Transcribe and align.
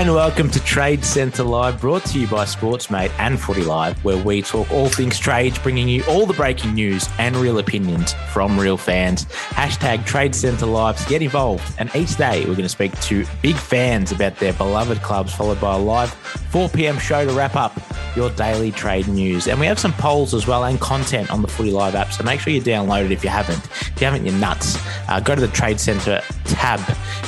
And 0.00 0.14
welcome 0.14 0.50
to 0.52 0.64
Trade 0.64 1.04
Centre 1.04 1.42
Live, 1.42 1.78
brought 1.78 2.06
to 2.06 2.18
you 2.18 2.26
by 2.26 2.46
Sportsmate 2.46 3.10
and 3.18 3.38
Footy 3.38 3.60
Live, 3.60 4.02
where 4.02 4.16
we 4.16 4.40
talk 4.40 4.72
all 4.72 4.88
things 4.88 5.18
trades, 5.18 5.58
bringing 5.58 5.90
you 5.90 6.02
all 6.04 6.24
the 6.24 6.32
breaking 6.32 6.72
news 6.72 7.06
and 7.18 7.36
real 7.36 7.58
opinions 7.58 8.14
from 8.32 8.58
real 8.58 8.78
fans. 8.78 9.26
Hashtag 9.26 10.06
Trade 10.06 10.34
Centre 10.34 10.64
Live 10.64 10.96
to 11.02 11.06
get 11.06 11.20
involved. 11.20 11.74
And 11.78 11.94
each 11.94 12.16
day 12.16 12.40
we're 12.46 12.52
going 12.54 12.62
to 12.62 12.70
speak 12.70 12.98
to 12.98 13.26
big 13.42 13.56
fans 13.56 14.10
about 14.10 14.38
their 14.38 14.54
beloved 14.54 15.02
clubs, 15.02 15.34
followed 15.34 15.60
by 15.60 15.74
a 15.74 15.78
live 15.78 16.14
4 16.14 16.70
p.m. 16.70 16.98
show 16.98 17.26
to 17.26 17.32
wrap 17.32 17.54
up 17.54 17.78
your 18.16 18.30
daily 18.30 18.72
trade 18.72 19.06
news. 19.06 19.46
And 19.46 19.60
we 19.60 19.66
have 19.66 19.78
some 19.78 19.92
polls 19.92 20.32
as 20.32 20.46
well 20.46 20.64
and 20.64 20.80
content 20.80 21.30
on 21.30 21.42
the 21.42 21.48
Footy 21.48 21.70
Live 21.70 21.94
app. 21.94 22.10
So 22.12 22.24
make 22.24 22.40
sure 22.40 22.52
you 22.52 22.62
download 22.62 23.04
it 23.04 23.12
if 23.12 23.22
you 23.22 23.30
haven't. 23.30 23.66
If 23.66 24.00
you 24.00 24.06
haven't, 24.06 24.24
you're 24.24 24.34
nuts. 24.34 24.78
Uh, 25.08 25.20
go 25.20 25.34
to 25.34 25.40
the 25.40 25.48
Trade 25.48 25.78
Centre 25.78 26.22
tab. 26.46 26.80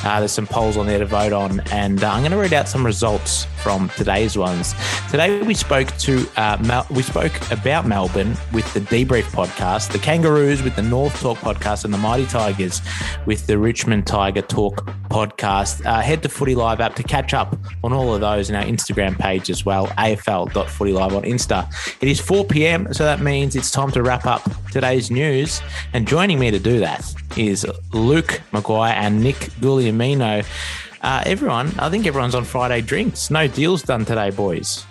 Uh, 0.05 0.19
there's 0.19 0.33
some 0.33 0.47
polls 0.47 0.77
on 0.77 0.87
there 0.87 0.99
to 0.99 1.07
vote 1.07 1.33
on. 1.33 1.61
And 1.71 2.03
uh, 2.03 2.11
I'm 2.11 2.21
going 2.21 2.33
to 2.33 2.39
read 2.39 2.53
out 2.53 2.62
some 2.69 2.85
results 2.85 3.47
from 3.63 3.89
today's 3.91 4.37
ones. 4.37 4.75
Today 5.11 5.43
we 5.43 5.55
spoke 5.55 5.89
to 5.99 6.29
uh, 6.37 6.59
Mel- 6.65 6.87
we 6.91 7.03
spoke 7.03 7.33
about 7.51 7.87
Melbourne 7.87 8.37
with 8.53 8.73
the 8.75 8.81
Debrief 8.81 9.25
podcast, 9.25 9.93
the 9.93 9.99
Kangaroos 9.99 10.63
with 10.63 10.77
the 10.77 10.83
North 10.83 11.21
Talk 11.21 11.39
podcast, 11.39 11.85
and 11.85 11.93
the 11.93 11.99
Mighty 11.99 12.27
Tigers 12.27 12.81
with 13.27 13.47
the 13.47 13.59
Richmond 13.59 14.07
Tiger 14.07 14.43
Talk 14.43 14.87
podcast. 15.09 15.85
Uh, 15.87 16.01
head 16.01 16.23
to 16.23 16.29
Footy 16.29 16.55
Live 16.55 16.81
app 16.81 16.95
to 16.97 17.03
catch 17.03 17.35
up 17.35 17.57
on 17.85 17.93
all 17.93 18.15
of 18.15 18.21
those 18.21 18.51
and 18.51 18.57
our 18.57 18.65
Instagram 18.65 19.19
page 19.19 19.51
as 19.51 19.65
well, 19.65 19.87
afl.footylive 19.89 21.13
on 21.13 21.23
Insta. 21.23 21.69
It 22.01 22.09
is 22.09 22.21
4 22.21 22.45
p.m., 22.47 22.93
so 22.93 23.05
that 23.05 23.21
means 23.21 23.55
it's 23.57 23.71
time 23.71 23.91
to 23.93 24.03
wrap 24.03 24.27
up 24.27 24.43
today's 24.71 25.11
news. 25.11 25.61
And 25.93 26.09
joining 26.09 26.39
me 26.39 26.51
to 26.51 26.59
do 26.59 26.81
that 26.81 27.15
is 27.37 27.67
Luke 27.93 28.41
Maguire 28.53 28.95
and 28.95 29.23
Nick 29.23 29.37
Guglielmino. 29.61 30.45
Uh, 31.03 31.23
everyone, 31.27 31.73
I 31.79 31.91
think 31.91 32.07
everyone's 32.07 32.35
on 32.35 32.45
Friday 32.45 32.81
drinks. 32.81 33.31
No 33.31 33.49
deals 33.49 33.83
done 33.83 34.05
today, 34.05 34.31
boys. 34.31 34.87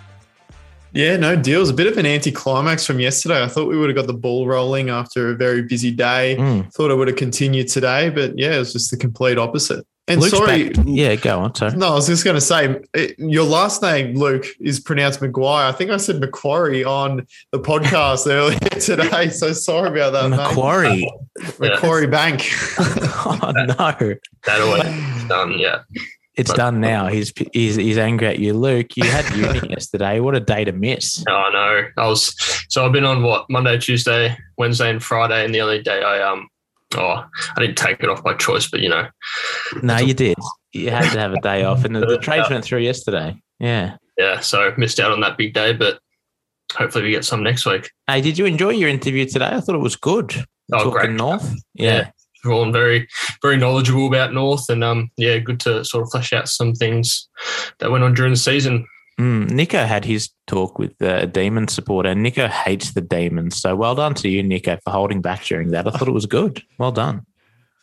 Yeah, 0.92 1.16
no 1.16 1.36
deals. 1.36 1.70
A 1.70 1.72
bit 1.72 1.86
of 1.86 1.96
an 1.96 2.04
anticlimax 2.04 2.84
from 2.84 3.00
yesterday. 3.00 3.42
I 3.42 3.48
thought 3.48 3.66
we 3.66 3.78
would 3.78 3.88
have 3.88 3.96
got 3.96 4.06
the 4.06 4.18
ball 4.18 4.46
rolling 4.46 4.90
after 4.90 5.30
a 5.30 5.34
very 5.34 5.62
busy 5.62 5.90
day. 5.90 6.36
Mm. 6.38 6.70
Thought 6.74 6.90
it 6.90 6.96
would 6.96 7.08
have 7.08 7.16
continued 7.16 7.68
today, 7.68 8.10
but 8.10 8.38
yeah, 8.38 8.56
it 8.56 8.58
was 8.58 8.74
just 8.74 8.90
the 8.90 8.98
complete 8.98 9.38
opposite. 9.38 9.86
And 10.08 10.20
Luke's 10.20 10.36
sorry, 10.36 10.70
back. 10.70 10.84
yeah, 10.88 11.14
go 11.14 11.38
on. 11.38 11.54
Sorry. 11.54 11.76
No, 11.76 11.92
I 11.92 11.94
was 11.94 12.08
just 12.08 12.24
going 12.24 12.34
to 12.34 12.40
say 12.40 12.80
it, 12.92 13.16
your 13.18 13.44
last 13.44 13.82
name, 13.82 14.16
Luke, 14.16 14.44
is 14.58 14.80
pronounced 14.80 15.20
McGuire. 15.20 15.68
I 15.68 15.72
think 15.72 15.92
I 15.92 15.96
said 15.96 16.20
Macquarie 16.20 16.82
on 16.82 17.24
the 17.52 17.60
podcast 17.60 18.26
earlier 18.30 18.58
today. 18.58 19.28
So 19.28 19.52
sorry 19.52 19.88
about 19.88 20.12
that. 20.12 20.28
Macquarie, 20.28 21.08
Macquarie 21.60 22.08
Bank. 22.08 22.42
oh 22.80 23.52
no, 23.54 23.64
that 24.44 24.60
always 24.60 25.28
done. 25.28 25.52
Yeah. 25.58 25.82
It's 26.34 26.50
but, 26.50 26.56
done 26.56 26.80
now. 26.80 27.08
He's, 27.08 27.32
he's 27.52 27.76
he's 27.76 27.98
angry 27.98 28.26
at 28.26 28.38
you, 28.38 28.54
Luke. 28.54 28.96
You 28.96 29.04
had 29.04 29.28
uni 29.36 29.68
yesterday. 29.70 30.18
What 30.18 30.34
a 30.34 30.40
day 30.40 30.64
to 30.64 30.72
miss. 30.72 31.22
Oh 31.28 31.50
no, 31.52 32.02
I 32.02 32.06
was 32.06 32.34
so 32.68 32.86
I've 32.86 32.92
been 32.92 33.04
on 33.04 33.22
what 33.22 33.48
Monday, 33.50 33.78
Tuesday, 33.78 34.36
Wednesday, 34.56 34.90
and 34.90 35.02
Friday, 35.02 35.44
and 35.44 35.54
the 35.54 35.60
only 35.60 35.82
day 35.82 36.02
I 36.02 36.22
um 36.22 36.48
oh 36.96 37.24
I 37.56 37.60
didn't 37.60 37.76
take 37.76 38.02
it 38.02 38.08
off 38.08 38.22
by 38.22 38.34
choice, 38.34 38.70
but 38.70 38.80
you 38.80 38.88
know. 38.88 39.08
No, 39.82 39.98
you 39.98 40.14
did. 40.14 40.36
You 40.72 40.90
had 40.90 41.12
to 41.12 41.18
have 41.18 41.32
a 41.32 41.40
day 41.40 41.64
off, 41.64 41.84
and 41.84 41.94
the, 41.94 42.00
the 42.00 42.18
trades 42.18 42.48
went 42.48 42.64
through 42.64 42.80
yesterday. 42.80 43.36
Yeah. 43.58 43.96
Yeah. 44.18 44.40
So 44.40 44.72
missed 44.76 45.00
out 45.00 45.12
on 45.12 45.20
that 45.20 45.36
big 45.36 45.54
day, 45.54 45.72
but 45.72 46.00
hopefully 46.74 47.04
we 47.04 47.10
get 47.10 47.24
some 47.24 47.42
next 47.42 47.66
week. 47.66 47.90
Hey, 48.06 48.20
did 48.20 48.38
you 48.38 48.46
enjoy 48.46 48.70
your 48.70 48.88
interview 48.88 49.26
today? 49.26 49.50
I 49.52 49.60
thought 49.60 49.74
it 49.74 49.78
was 49.78 49.96
good. 49.96 50.34
Oh, 50.72 50.84
Talking 50.84 50.92
great. 50.92 51.10
North. 51.10 51.54
yeah. 51.74 51.96
yeah 51.96 52.10
everyone 52.44 52.72
very 52.72 53.08
very 53.40 53.56
knowledgeable 53.56 54.06
about 54.06 54.32
North, 54.32 54.68
and 54.68 54.82
um, 54.82 55.10
yeah, 55.16 55.38
good 55.38 55.60
to 55.60 55.84
sort 55.84 56.02
of 56.02 56.10
flesh 56.10 56.32
out 56.32 56.48
some 56.48 56.74
things 56.74 57.28
that 57.78 57.90
went 57.90 58.04
on 58.04 58.14
during 58.14 58.32
the 58.32 58.38
season. 58.38 58.86
Mm, 59.22 59.52
Nico 59.52 59.84
had 59.84 60.04
his 60.04 60.30
talk 60.48 60.80
with 60.80 61.00
a 61.00 61.28
Demon 61.28 61.68
supporter, 61.68 62.12
Nico 62.12 62.48
hates 62.48 62.92
the 62.92 63.00
Demons. 63.00 63.56
So 63.56 63.76
well 63.76 63.94
done 63.94 64.14
to 64.14 64.28
you, 64.28 64.42
Nico, 64.42 64.78
for 64.82 64.90
holding 64.90 65.22
back 65.22 65.44
during 65.44 65.70
that. 65.70 65.86
I 65.86 65.90
thought 65.90 66.08
it 66.08 66.12
was 66.12 66.26
good. 66.26 66.60
Well 66.76 66.90
done. 66.90 67.24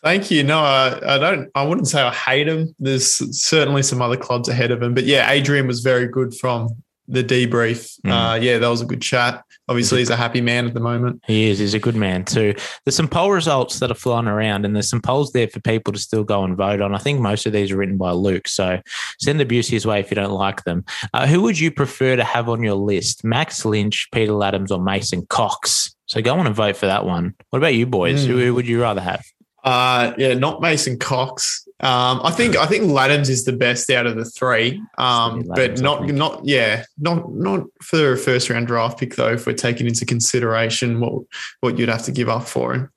Thank 0.03 0.31
you. 0.31 0.43
No, 0.43 0.59
I, 0.59 1.15
I, 1.15 1.17
don't. 1.17 1.49
I 1.55 1.65
wouldn't 1.65 1.87
say 1.87 2.01
I 2.01 2.13
hate 2.13 2.49
him. 2.49 2.75
There's 2.77 3.37
certainly 3.41 3.83
some 3.83 4.01
other 4.01 4.17
clubs 4.17 4.49
ahead 4.49 4.71
of 4.71 4.83
him, 4.83 4.93
but 4.93 5.05
yeah, 5.05 5.31
Adrian 5.31 5.65
was 5.65 5.79
very 5.79 6.07
good 6.09 6.35
from 6.35 6.69
the 7.09 7.23
debrief. 7.23 7.99
Mm. 8.05 8.11
Uh, 8.11 8.35
yeah, 8.35 8.59
that 8.59 8.67
was 8.67 8.81
a 8.81 8.85
good 8.85 9.01
chat. 9.01 9.43
Obviously, 9.67 9.99
he's 9.99 10.09
a 10.09 10.15
happy 10.15 10.41
man 10.41 10.65
at 10.65 10.73
the 10.73 10.79
moment. 10.79 11.21
He 11.27 11.49
is. 11.49 11.59
He's 11.59 11.73
a 11.73 11.79
good 11.79 11.95
man 11.95 12.23
too. 12.23 12.55
There's 12.85 12.95
some 12.95 13.07
poll 13.07 13.31
results 13.31 13.79
that 13.79 13.91
are 13.91 13.95
flying 13.95 14.27
around, 14.27 14.65
and 14.65 14.75
there's 14.75 14.89
some 14.89 15.01
polls 15.01 15.31
there 15.31 15.47
for 15.47 15.59
people 15.59 15.91
to 15.93 15.99
still 15.99 16.23
go 16.23 16.43
and 16.43 16.55
vote 16.55 16.81
on. 16.81 16.95
I 16.95 16.99
think 16.99 17.19
most 17.19 17.45
of 17.45 17.53
these 17.53 17.71
are 17.71 17.77
written 17.77 17.97
by 17.97 18.11
Luke, 18.11 18.47
so 18.47 18.79
send 19.19 19.41
abuse 19.41 19.67
his 19.67 19.85
way 19.85 19.99
if 19.99 20.11
you 20.11 20.15
don't 20.15 20.31
like 20.31 20.63
them. 20.63 20.85
Uh, 21.13 21.27
who 21.27 21.41
would 21.41 21.59
you 21.59 21.71
prefer 21.71 22.15
to 22.15 22.23
have 22.23 22.47
on 22.47 22.63
your 22.63 22.75
list? 22.75 23.23
Max 23.23 23.65
Lynch, 23.65 24.07
Peter 24.11 24.31
Ladhams, 24.31 24.71
or 24.71 24.81
Mason 24.81 25.25
Cox? 25.27 25.95
So 26.05 26.21
go 26.21 26.37
on 26.37 26.47
and 26.47 26.55
vote 26.55 26.77
for 26.77 26.87
that 26.87 27.05
one. 27.05 27.35
What 27.49 27.57
about 27.57 27.75
you 27.75 27.85
boys? 27.85 28.25
Mm. 28.25 28.27
Who, 28.27 28.37
who 28.39 28.53
would 28.55 28.67
you 28.67 28.81
rather 28.81 29.01
have? 29.01 29.23
Uh, 29.63 30.13
yeah, 30.17 30.35
not 30.35 30.61
Mason 30.61 30.97
Cox. 30.97 31.67
Um, 31.81 32.19
I 32.23 32.31
think 32.31 32.57
I 32.57 32.65
think 32.65 32.85
Ladhams 32.85 33.29
is 33.29 33.45
the 33.45 33.53
best 33.53 33.89
out 33.89 34.05
of 34.05 34.17
the 34.17 34.25
three, 34.25 34.81
um, 34.97 35.43
but 35.55 35.79
not 35.79 36.05
not 36.07 36.43
yeah, 36.43 36.83
not 36.97 37.31
not 37.31 37.67
for 37.81 38.13
a 38.13 38.17
first 38.17 38.49
round 38.49 38.67
draft 38.67 38.99
pick 38.99 39.15
though. 39.15 39.31
If 39.31 39.47
we're 39.47 39.53
taking 39.53 39.87
into 39.87 40.05
consideration 40.05 40.99
what 40.99 41.23
what 41.61 41.79
you'd 41.79 41.87
have 41.87 42.03
to 42.03 42.11
give 42.11 42.27
up 42.27 42.43
for 42.43 42.73
him. 42.73 42.91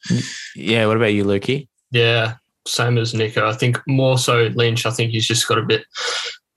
Yeah. 0.57 0.87
What 0.87 0.97
about 0.97 1.15
you, 1.15 1.25
Lukey? 1.25 1.69
Yeah, 1.93 2.35
same 2.67 2.99
as 2.99 3.15
Nico. 3.15 3.49
I 3.49 3.53
think 3.53 3.79
more 3.87 4.19
so 4.19 4.51
Lynch. 4.55 4.85
I 4.85 4.91
think 4.91 5.13
he's 5.13 5.29
just 5.29 5.47
got 5.47 5.59
a 5.59 5.63
bit 5.63 5.85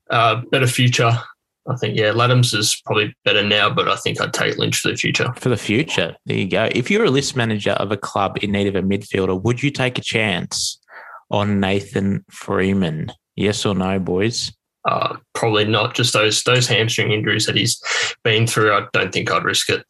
uh, 0.09 0.41
better 0.49 0.67
future. 0.67 1.19
I 1.67 1.75
think 1.75 1.97
yeah, 1.97 2.11
Ladhams 2.11 2.55
is 2.57 2.81
probably 2.85 3.15
better 3.23 3.43
now, 3.43 3.69
but 3.69 3.87
I 3.87 3.97
think 3.97 4.19
I'd 4.19 4.33
take 4.33 4.57
Lynch 4.57 4.79
for 4.79 4.89
the 4.89 4.95
future. 4.95 5.31
For 5.35 5.49
the 5.49 5.57
future, 5.57 6.15
there 6.25 6.37
you 6.37 6.47
go. 6.47 6.69
If 6.71 6.89
you're 6.89 7.05
a 7.05 7.09
list 7.11 7.35
manager 7.35 7.71
of 7.71 7.91
a 7.91 7.97
club 7.97 8.37
in 8.41 8.51
need 8.51 8.67
of 8.67 8.75
a 8.75 8.81
midfielder, 8.81 9.41
would 9.43 9.61
you 9.61 9.71
take 9.71 9.97
a 9.97 10.01
chance 10.01 10.79
on 11.31 11.59
Nathan 11.59 12.25
Freeman? 12.29 13.11
Yes 13.35 13.65
or 13.65 13.75
no, 13.75 13.99
boys? 13.99 14.53
Uh, 14.85 15.17
probably 15.33 15.65
not. 15.65 15.95
Just 15.95 16.13
those 16.13 16.43
those 16.43 16.67
hamstring 16.67 17.11
injuries 17.11 17.45
that 17.47 17.55
he's 17.55 17.81
been 18.23 18.45
through. 18.47 18.73
I 18.73 18.85
don't 18.93 19.11
think 19.11 19.31
I'd 19.31 19.43
risk 19.43 19.69
it. 19.69 19.83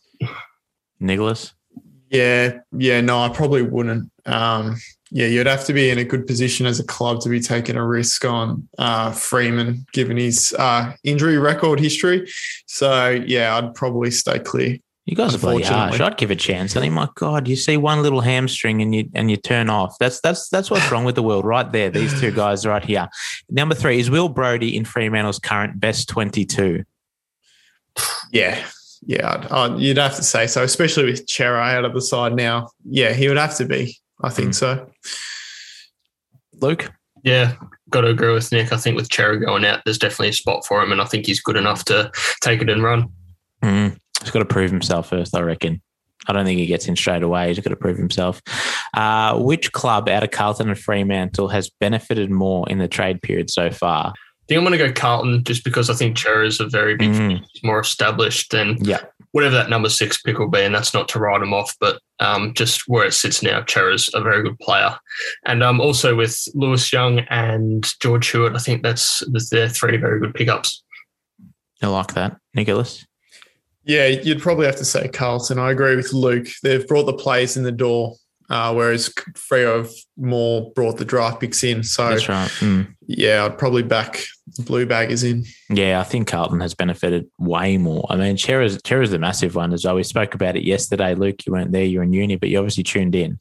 Nicholas. 0.99 1.53
Yeah, 2.09 2.59
yeah, 2.71 3.01
no, 3.01 3.19
I 3.19 3.29
probably 3.29 3.61
wouldn't. 3.61 4.09
Um, 4.25 4.77
yeah, 5.11 5.27
you'd 5.27 5.47
have 5.47 5.65
to 5.65 5.73
be 5.73 5.89
in 5.89 5.97
a 5.97 6.03
good 6.03 6.25
position 6.25 6.65
as 6.65 6.79
a 6.79 6.85
club 6.85 7.19
to 7.21 7.29
be 7.29 7.39
taking 7.39 7.75
a 7.75 7.85
risk 7.85 8.25
on 8.25 8.67
uh, 8.77 9.11
Freeman, 9.11 9.85
given 9.91 10.17
his 10.17 10.53
uh, 10.57 10.93
injury 11.03 11.37
record 11.37 11.79
history. 11.79 12.29
So 12.67 13.09
yeah, 13.09 13.57
I'd 13.57 13.75
probably 13.75 14.11
stay 14.11 14.39
clear. 14.39 14.77
You 15.05 15.15
guys 15.15 15.35
are 15.35 15.37
bloody 15.37 15.63
harsh. 15.63 15.99
I'd 15.99 16.17
give 16.17 16.31
a 16.31 16.35
chance. 16.35 16.75
I 16.75 16.79
think, 16.79 16.93
my 16.93 17.07
God, 17.13 17.47
you 17.47 17.55
see 17.55 17.77
one 17.77 18.01
little 18.01 18.21
hamstring 18.21 18.81
and 18.81 18.95
you 18.95 19.07
and 19.13 19.29
you 19.29 19.37
turn 19.37 19.69
off. 19.69 19.95
That's 19.99 20.19
that's 20.19 20.49
that's 20.49 20.71
what's 20.71 20.91
wrong 20.91 21.05
with 21.05 21.13
the 21.13 21.21
world 21.21 21.45
right 21.45 21.71
there. 21.71 21.91
These 21.91 22.19
two 22.19 22.31
guys 22.31 22.65
right 22.65 22.83
here. 22.83 23.07
Number 23.49 23.75
three 23.75 23.99
is 23.99 24.09
Will 24.09 24.29
Brodie 24.29 24.75
in 24.75 24.83
Fremantle's 24.83 25.37
current 25.37 25.79
best 25.79 26.09
twenty-two. 26.09 26.83
Yeah, 28.31 28.65
yeah, 29.05 29.47
I'd, 29.51 29.79
you'd 29.79 29.97
have 29.97 30.15
to 30.15 30.23
say 30.23 30.47
so, 30.47 30.63
especially 30.63 31.05
with 31.05 31.29
Cerra 31.29 31.61
out 31.61 31.85
of 31.85 31.93
the 31.93 32.01
side 32.01 32.33
now. 32.33 32.69
Yeah, 32.83 33.13
he 33.13 33.27
would 33.27 33.37
have 33.37 33.55
to 33.57 33.65
be. 33.65 33.97
I 34.21 34.31
think 34.31 34.49
mm. 34.49 34.55
so. 34.55 34.91
Luke. 36.61 36.91
Yeah, 37.23 37.55
got 37.89 38.01
to 38.01 38.07
agree 38.07 38.33
with 38.33 38.51
Nick. 38.51 38.71
I 38.71 38.77
think 38.77 38.95
with 38.95 39.11
Cerra 39.11 39.39
going 39.39 39.65
out, 39.65 39.81
there's 39.83 39.97
definitely 39.97 40.29
a 40.29 40.33
spot 40.33 40.65
for 40.65 40.81
him, 40.81 40.91
and 40.91 41.01
I 41.01 41.05
think 41.05 41.25
he's 41.25 41.41
good 41.41 41.57
enough 41.57 41.85
to 41.85 42.11
take 42.41 42.61
it 42.61 42.69
and 42.69 42.83
run. 42.83 43.09
Mm. 43.63 43.97
He's 44.21 44.31
got 44.31 44.39
to 44.39 44.45
prove 44.45 44.71
himself 44.71 45.09
first, 45.09 45.35
I 45.35 45.41
reckon. 45.41 45.81
I 46.27 46.33
don't 46.33 46.45
think 46.45 46.59
he 46.59 46.65
gets 46.65 46.87
in 46.87 46.95
straight 46.95 47.23
away. 47.23 47.49
He's 47.49 47.59
got 47.59 47.69
to 47.69 47.75
prove 47.75 47.97
himself. 47.97 48.41
Uh, 48.93 49.37
which 49.37 49.71
club 49.71 50.09
out 50.09 50.23
of 50.23 50.31
Carlton 50.31 50.69
and 50.69 50.79
Fremantle 50.79 51.49
has 51.49 51.69
benefited 51.79 52.31
more 52.31 52.67
in 52.69 52.79
the 52.79 52.87
trade 52.87 53.21
period 53.21 53.49
so 53.49 53.69
far? 53.69 54.07
I 54.07 54.47
think 54.47 54.57
I'm 54.59 54.65
going 54.65 54.77
to 54.77 54.87
go 54.87 54.93
Carlton 54.93 55.43
just 55.43 55.63
because 55.63 55.89
I 55.89 55.95
think 55.95 56.17
Cerra's 56.17 56.59
a 56.59 56.67
very 56.67 56.95
big, 56.95 57.11
mm. 57.11 57.43
more 57.63 57.79
established 57.79 58.51
than 58.51 58.77
yeah. 58.83 58.99
whatever 59.31 59.55
that 59.55 59.71
number 59.71 59.89
six 59.89 60.21
pick 60.21 60.37
will 60.37 60.49
be. 60.49 60.61
And 60.61 60.73
that's 60.73 60.93
not 60.93 61.07
to 61.09 61.19
write 61.19 61.41
him 61.41 61.53
off, 61.53 61.75
but 61.79 61.99
um, 62.19 62.53
just 62.53 62.83
where 62.87 63.05
it 63.05 63.13
sits 63.13 63.41
now, 63.41 63.63
Cerra's 63.67 64.09
a 64.13 64.21
very 64.21 64.43
good 64.43 64.57
player. 64.59 64.95
And 65.45 65.63
um, 65.63 65.81
also 65.81 66.15
with 66.15 66.39
Lewis 66.53 66.93
Young 66.93 67.19
and 67.29 67.87
George 68.01 68.29
Hewitt, 68.29 68.55
I 68.55 68.59
think 68.59 68.83
that's 68.83 69.23
their 69.49 69.67
three 69.67 69.97
very 69.97 70.19
good 70.19 70.35
pickups. 70.35 70.83
I 71.81 71.87
like 71.87 72.13
that. 72.13 72.37
Nicholas? 72.53 73.05
Yeah, 73.85 74.07
you'd 74.07 74.41
probably 74.41 74.65
have 74.65 74.77
to 74.77 74.85
say 74.85 75.07
Carlton. 75.07 75.59
I 75.59 75.71
agree 75.71 75.95
with 75.95 76.11
Luke. 76.11 76.47
They've 76.63 76.87
brought 76.87 77.05
the 77.05 77.13
players 77.13 77.55
in 77.55 77.63
the 77.63 77.71
door, 77.71 78.15
uh, 78.49 78.73
whereas 78.73 79.09
Freo 79.33 79.77
have 79.77 79.91
more 80.17 80.71
brought 80.71 80.97
the 80.97 81.05
draft 81.05 81.39
picks 81.39 81.63
in. 81.63 81.83
So 81.83 82.09
that's 82.09 82.27
right. 82.27 82.49
Mm. 82.59 82.95
Yeah, 83.07 83.45
I'd 83.45 83.59
probably 83.59 83.83
back 83.83 84.23
Blue 84.65 84.85
Baggers 84.85 85.23
in. 85.23 85.43
Yeah, 85.69 85.99
I 85.99 86.03
think 86.03 86.27
Carlton 86.27 86.59
has 86.61 86.73
benefited 86.73 87.29
way 87.37 87.77
more. 87.77 88.05
I 88.09 88.15
mean, 88.15 88.37
Cerra's, 88.37 88.79
Cerra's 88.85 89.11
the 89.11 89.19
massive 89.19 89.55
one 89.55 89.73
as 89.73 89.85
well. 89.85 89.95
We 89.95 90.03
spoke 90.03 90.33
about 90.33 90.55
it 90.55 90.63
yesterday. 90.63 91.13
Luke, 91.13 91.45
you 91.45 91.53
weren't 91.53 91.71
there, 91.71 91.83
you're 91.83 92.03
in 92.03 92.13
uni, 92.13 92.35
but 92.37 92.49
you 92.49 92.57
obviously 92.57 92.83
tuned 92.83 93.15
in 93.15 93.39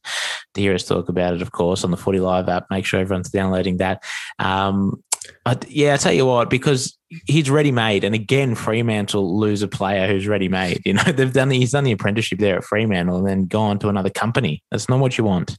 to 0.55 0.61
hear 0.61 0.75
us 0.75 0.85
talk 0.85 1.09
about 1.09 1.35
it, 1.35 1.43
of 1.43 1.53
course, 1.53 1.85
on 1.85 1.91
the 1.91 1.97
Footy 1.97 2.21
Live 2.21 2.49
app. 2.49 2.67
Make 2.71 2.85
sure 2.85 3.01
everyone's 3.01 3.31
downloading 3.31 3.79
that. 3.79 4.03
Um, 4.39 5.03
I, 5.47 5.59
yeah, 5.69 5.95
I 5.95 5.97
tell 5.97 6.13
you 6.13 6.27
what, 6.27 6.51
because 6.51 6.97
he's 7.27 7.51
ready 7.51 7.71
made, 7.71 8.05
and 8.05 8.15
again, 8.15 8.55
Fremantle 8.55 9.39
lose 9.39 9.63
a 9.63 9.69
player 9.69 10.07
who's 10.07 10.27
ready 10.27 10.49
made. 10.49 10.81
You 10.85 10.95
know, 10.95 11.03
they've 11.15 11.33
done 11.33 11.51
he's 11.51 11.73
done 11.73 11.85
the 11.85 11.93
apprenticeship 11.93 12.39
there 12.39 12.57
at 12.57 12.65
Fremantle, 12.65 13.19
and 13.19 13.27
then 13.27 13.47
gone 13.47 13.79
to 13.81 13.89
another 13.89 14.11
company. 14.11 14.63
That's 14.71 14.89
not 14.89 15.01
what 15.01 15.19
you 15.19 15.25
want 15.25 15.57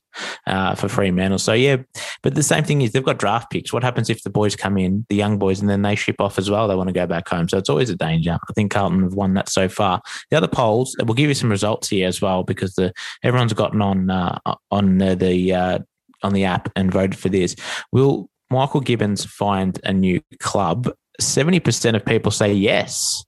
uh, 0.47 0.75
for 0.75 0.87
Fremantle. 0.87 1.39
So 1.39 1.53
yeah, 1.53 1.77
but 2.23 2.35
the 2.35 2.43
same 2.43 2.63
thing 2.63 2.81
is 2.81 2.91
they've 2.91 3.03
got 3.03 3.19
draft 3.19 3.51
picks. 3.51 3.71
What 3.71 3.83
happens 3.83 4.09
if 4.09 4.23
the 4.23 4.29
boys 4.29 4.55
come 4.55 4.77
in, 4.77 5.05
the 5.09 5.15
young 5.15 5.37
boys, 5.37 5.59
and 5.59 5.69
then 5.69 5.81
they 5.81 5.95
ship 5.95 6.17
off 6.19 6.37
as 6.37 6.49
well? 6.49 6.67
They 6.67 6.75
want 6.75 6.89
to 6.89 6.93
go 6.93 7.07
back 7.07 7.27
home, 7.27 7.47
so 7.47 7.57
it's 7.57 7.69
always 7.69 7.89
a 7.89 7.95
danger. 7.95 8.37
I 8.49 8.53
think 8.53 8.71
Carlton 8.71 9.03
have 9.03 9.13
won 9.13 9.33
that 9.35 9.49
so 9.49 9.69
far. 9.69 10.01
The 10.31 10.37
other 10.37 10.47
polls, 10.47 10.95
we'll 10.99 11.15
give 11.15 11.29
you 11.29 11.35
some 11.35 11.49
results 11.49 11.89
here 11.89 12.07
as 12.07 12.21
well 12.21 12.43
because 12.43 12.75
the 12.75 12.93
everyone's 13.23 13.53
gotten 13.53 13.81
on 13.81 14.09
uh, 14.09 14.39
on 14.71 14.97
the, 14.97 15.15
the 15.15 15.53
uh, 15.53 15.79
on 16.23 16.33
the 16.33 16.45
app 16.45 16.71
and 16.75 16.91
voted 16.91 17.17
for 17.17 17.29
this. 17.29 17.55
Will 17.91 18.29
Michael 18.55 18.79
Gibbons 18.79 19.25
find 19.25 19.79
a 19.83 19.91
new 19.91 20.21
club? 20.39 20.89
70% 21.21 21.95
of 21.95 22.05
people 22.05 22.31
say 22.31 22.53
yes. 22.53 23.23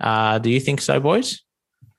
Uh, 0.00 0.38
do 0.38 0.50
you 0.50 0.60
think 0.60 0.80
so, 0.80 1.00
boys? 1.00 1.42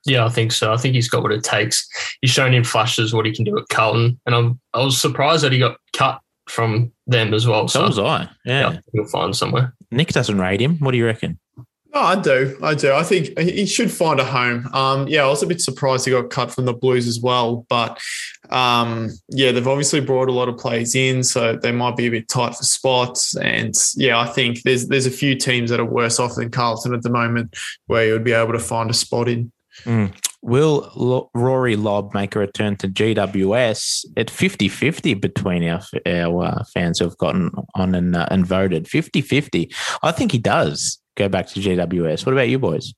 Yeah, 0.05 0.25
I 0.25 0.29
think 0.29 0.53
so. 0.53 0.71
I 0.71 0.77
think 0.77 0.95
he's 0.95 1.09
got 1.09 1.21
what 1.21 1.33
it 1.33 1.43
takes. 1.43 1.87
He's 2.21 2.31
shown 2.31 2.53
in 2.53 2.63
flashes 2.63 3.13
what 3.13 3.25
he 3.25 3.35
can 3.35 3.43
do 3.43 3.57
at 3.57 3.67
Carlton, 3.67 4.17
and 4.25 4.33
I'm 4.33 4.59
I 4.73 4.81
was 4.81 4.99
surprised 4.99 5.43
that 5.43 5.51
he 5.51 5.59
got 5.59 5.77
cut 5.91 6.21
from 6.47 6.93
them 7.05 7.33
as 7.33 7.45
well. 7.45 7.67
So, 7.67 7.81
so 7.81 7.87
was 7.87 7.99
I. 7.99 8.29
Yeah, 8.45 8.71
yeah 8.71 8.79
he'll 8.93 9.05
find 9.07 9.35
somewhere. 9.35 9.75
Nick 9.91 10.07
doesn't 10.09 10.39
rate 10.39 10.61
him. 10.61 10.77
What 10.77 10.91
do 10.91 10.97
you 10.97 11.05
reckon? 11.05 11.37
No, 11.93 12.01
I 12.01 12.21
do. 12.21 12.55
I 12.61 12.75
do. 12.75 12.93
I 12.93 13.01
think 13.01 13.37
he 13.39 13.65
should 13.65 13.91
find 13.91 14.19
a 14.19 14.23
home. 14.23 14.67
Um, 14.73 15.07
yeah, 15.07 15.23
I 15.23 15.27
was 15.27 15.41
a 15.41 15.47
bit 15.47 15.59
surprised 15.59 16.05
he 16.05 16.11
got 16.11 16.29
cut 16.29 16.51
from 16.51 16.65
the 16.65 16.73
Blues 16.73 17.07
as 17.07 17.19
well. 17.19 17.65
But 17.67 17.99
um, 18.51 19.09
yeah, 19.29 19.51
they've 19.51 19.67
obviously 19.67 19.99
brought 19.99 20.29
a 20.29 20.33
lot 20.33 20.49
of 20.49 20.57
players 20.57 20.93
in, 20.93 21.23
so 21.23 21.55
they 21.55 21.71
might 21.71 21.95
be 21.95 22.05
a 22.05 22.11
bit 22.11 22.27
tight 22.27 22.55
for 22.55 22.63
spots. 22.63 23.35
And 23.37 23.73
yeah, 23.95 24.19
I 24.19 24.27
think 24.27 24.61
there's 24.61 24.87
there's 24.87 25.07
a 25.07 25.11
few 25.11 25.35
teams 25.35 25.71
that 25.71 25.79
are 25.79 25.85
worse 25.85 26.19
off 26.19 26.35
than 26.35 26.51
Carlton 26.51 26.93
at 26.93 27.01
the 27.01 27.09
moment 27.09 27.55
where 27.87 28.05
you 28.05 28.13
would 28.13 28.23
be 28.23 28.33
able 28.33 28.53
to 28.53 28.59
find 28.59 28.91
a 28.91 28.93
spot 28.93 29.27
in. 29.27 29.51
Mm. 29.83 30.13
Will 30.41 30.91
L- 30.95 31.31
Rory 31.33 31.75
Lobb 31.75 32.13
make 32.13 32.35
a 32.35 32.39
return 32.39 32.75
to 32.77 32.87
GWS 32.87 34.05
at 34.15 34.29
50 34.29 34.69
50 34.69 35.13
between 35.15 35.67
our, 35.67 35.81
our 36.05 36.43
uh, 36.43 36.63
fans 36.73 36.99
who 36.99 37.05
have 37.05 37.17
gotten 37.17 37.49
on 37.75 37.95
and, 37.95 38.15
uh, 38.15 38.27
and 38.29 38.45
voted? 38.45 38.87
50 38.87 39.21
50. 39.21 39.71
I 40.03 40.11
think 40.11 40.31
he 40.31 40.37
does 40.37 40.99
go 41.19 41.29
back 41.29 41.47
to 41.47 41.59
GWS. 41.59 42.25
What 42.25 42.33
about 42.33 42.49
you 42.49 42.57
boys? 42.57 42.93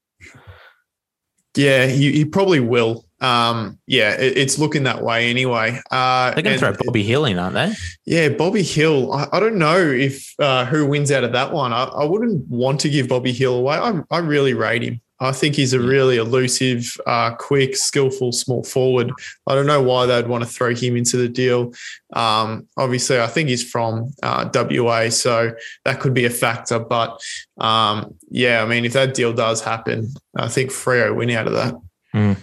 Yeah, 1.56 1.88
he, 1.88 2.14
he 2.14 2.26
probably 2.26 2.62
will. 2.62 3.06
Um, 3.20 3.78
yeah, 3.86 4.14
it, 4.14 4.38
it's 4.38 4.58
looking 4.58 4.84
that 4.84 5.04
way 5.04 5.30
anyway. 5.30 5.80
Uh, 5.92 6.34
They're 6.34 6.44
going 6.44 6.58
to 6.58 6.60
throw 6.60 6.74
Bobby 6.86 7.04
Hill 7.04 7.26
in, 7.26 7.38
aren't 7.38 7.56
they? 7.56 7.74
Yeah, 8.06 8.30
Bobby 8.30 8.64
Hill. 8.64 9.12
I, 9.14 9.28
I 9.34 9.40
don't 9.40 9.58
know 9.58 9.78
if 9.78 10.34
uh, 10.40 10.66
who 10.66 10.86
wins 10.86 11.12
out 11.12 11.24
of 11.24 11.34
that 11.34 11.52
one. 11.52 11.74
I, 11.74 11.84
I, 11.84 12.06
wouldn't 12.06 12.48
want 12.48 12.80
to 12.82 12.90
give 12.90 13.10
Bobby 13.10 13.34
Hill 13.34 13.56
away. 13.56 13.76
I, 13.76 14.02
I 14.10 14.20
really 14.20 14.54
rate 14.54 14.82
him. 14.82 15.02
I 15.22 15.32
think 15.32 15.56
he's 15.56 15.74
a 15.74 15.80
really 15.80 16.18
elusive, 16.18 16.98
uh, 17.06 17.36
quick, 17.36 17.78
skillful 17.78 18.32
small 18.32 18.64
forward. 18.64 19.12
I 19.46 19.54
don't 19.54 19.68
know 19.68 19.82
why 19.82 20.08
they'd 20.08 20.28
want 20.28 20.44
to 20.44 20.50
throw 20.50 20.74
him 20.74 20.98
into 20.98 21.16
the 21.16 21.30
deal. 21.30 21.74
Um, 22.14 22.68
obviously, 22.76 23.20
I 23.20 23.28
think 23.28 23.50
he's 23.50 23.70
from 23.70 24.12
uh, 24.24 24.50
WA, 24.54 25.10
so 25.10 25.52
that 25.86 26.00
could 26.00 26.16
be 26.16 26.26
a 26.26 26.30
factor. 26.32 26.80
But 26.80 27.22
um, 27.60 28.16
yeah, 28.32 28.64
I 28.64 28.66
mean, 28.66 28.84
if 28.84 28.94
that 28.94 29.14
deal 29.14 29.32
does 29.32 29.62
happen, 29.62 30.12
I 30.36 30.48
think 30.48 30.72
Freo 30.72 31.16
win 31.16 31.30
out 31.30 31.48
of 31.48 31.54
that. 31.54 31.76
Mm. 32.16 32.38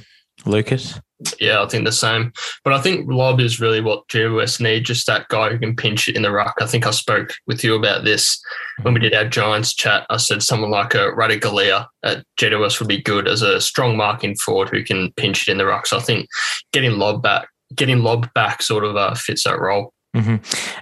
Lucas? 0.46 1.00
Yeah, 1.40 1.62
I 1.62 1.66
think 1.66 1.84
the 1.84 1.92
same. 1.92 2.32
But 2.62 2.72
I 2.72 2.80
think 2.80 3.10
Lobb 3.10 3.40
is 3.40 3.60
really 3.60 3.80
what 3.80 4.06
GWS 4.08 4.60
need, 4.60 4.84
just 4.84 5.06
that 5.08 5.26
guy 5.28 5.50
who 5.50 5.58
can 5.58 5.74
pinch 5.74 6.08
it 6.08 6.16
in 6.16 6.22
the 6.22 6.30
ruck. 6.30 6.54
I 6.60 6.66
think 6.66 6.86
I 6.86 6.92
spoke 6.92 7.34
with 7.46 7.64
you 7.64 7.74
about 7.74 8.04
this 8.04 8.40
when 8.82 8.94
we 8.94 9.00
did 9.00 9.14
our 9.14 9.28
Giants 9.28 9.74
chat. 9.74 10.06
I 10.10 10.16
said 10.18 10.42
someone 10.42 10.70
like 10.70 10.94
a 10.94 11.10
Ratugolea 11.12 11.86
at 12.04 12.24
GWS 12.38 12.78
would 12.78 12.88
be 12.88 13.02
good 13.02 13.26
as 13.26 13.42
a 13.42 13.60
strong 13.60 13.96
marking 13.96 14.36
forward 14.36 14.68
who 14.68 14.84
can 14.84 15.12
pinch 15.14 15.48
it 15.48 15.52
in 15.52 15.58
the 15.58 15.66
ruck. 15.66 15.86
So 15.86 15.96
I 15.96 16.00
think 16.00 16.28
getting 16.72 16.98
Lobb 16.98 17.22
back, 17.22 17.48
getting 17.74 17.98
Lobb 17.98 18.32
back 18.34 18.62
sort 18.62 18.84
of 18.84 18.96
uh, 18.96 19.14
fits 19.14 19.44
that 19.44 19.58
role. 19.58 19.92
Mm-hmm. 20.16 20.36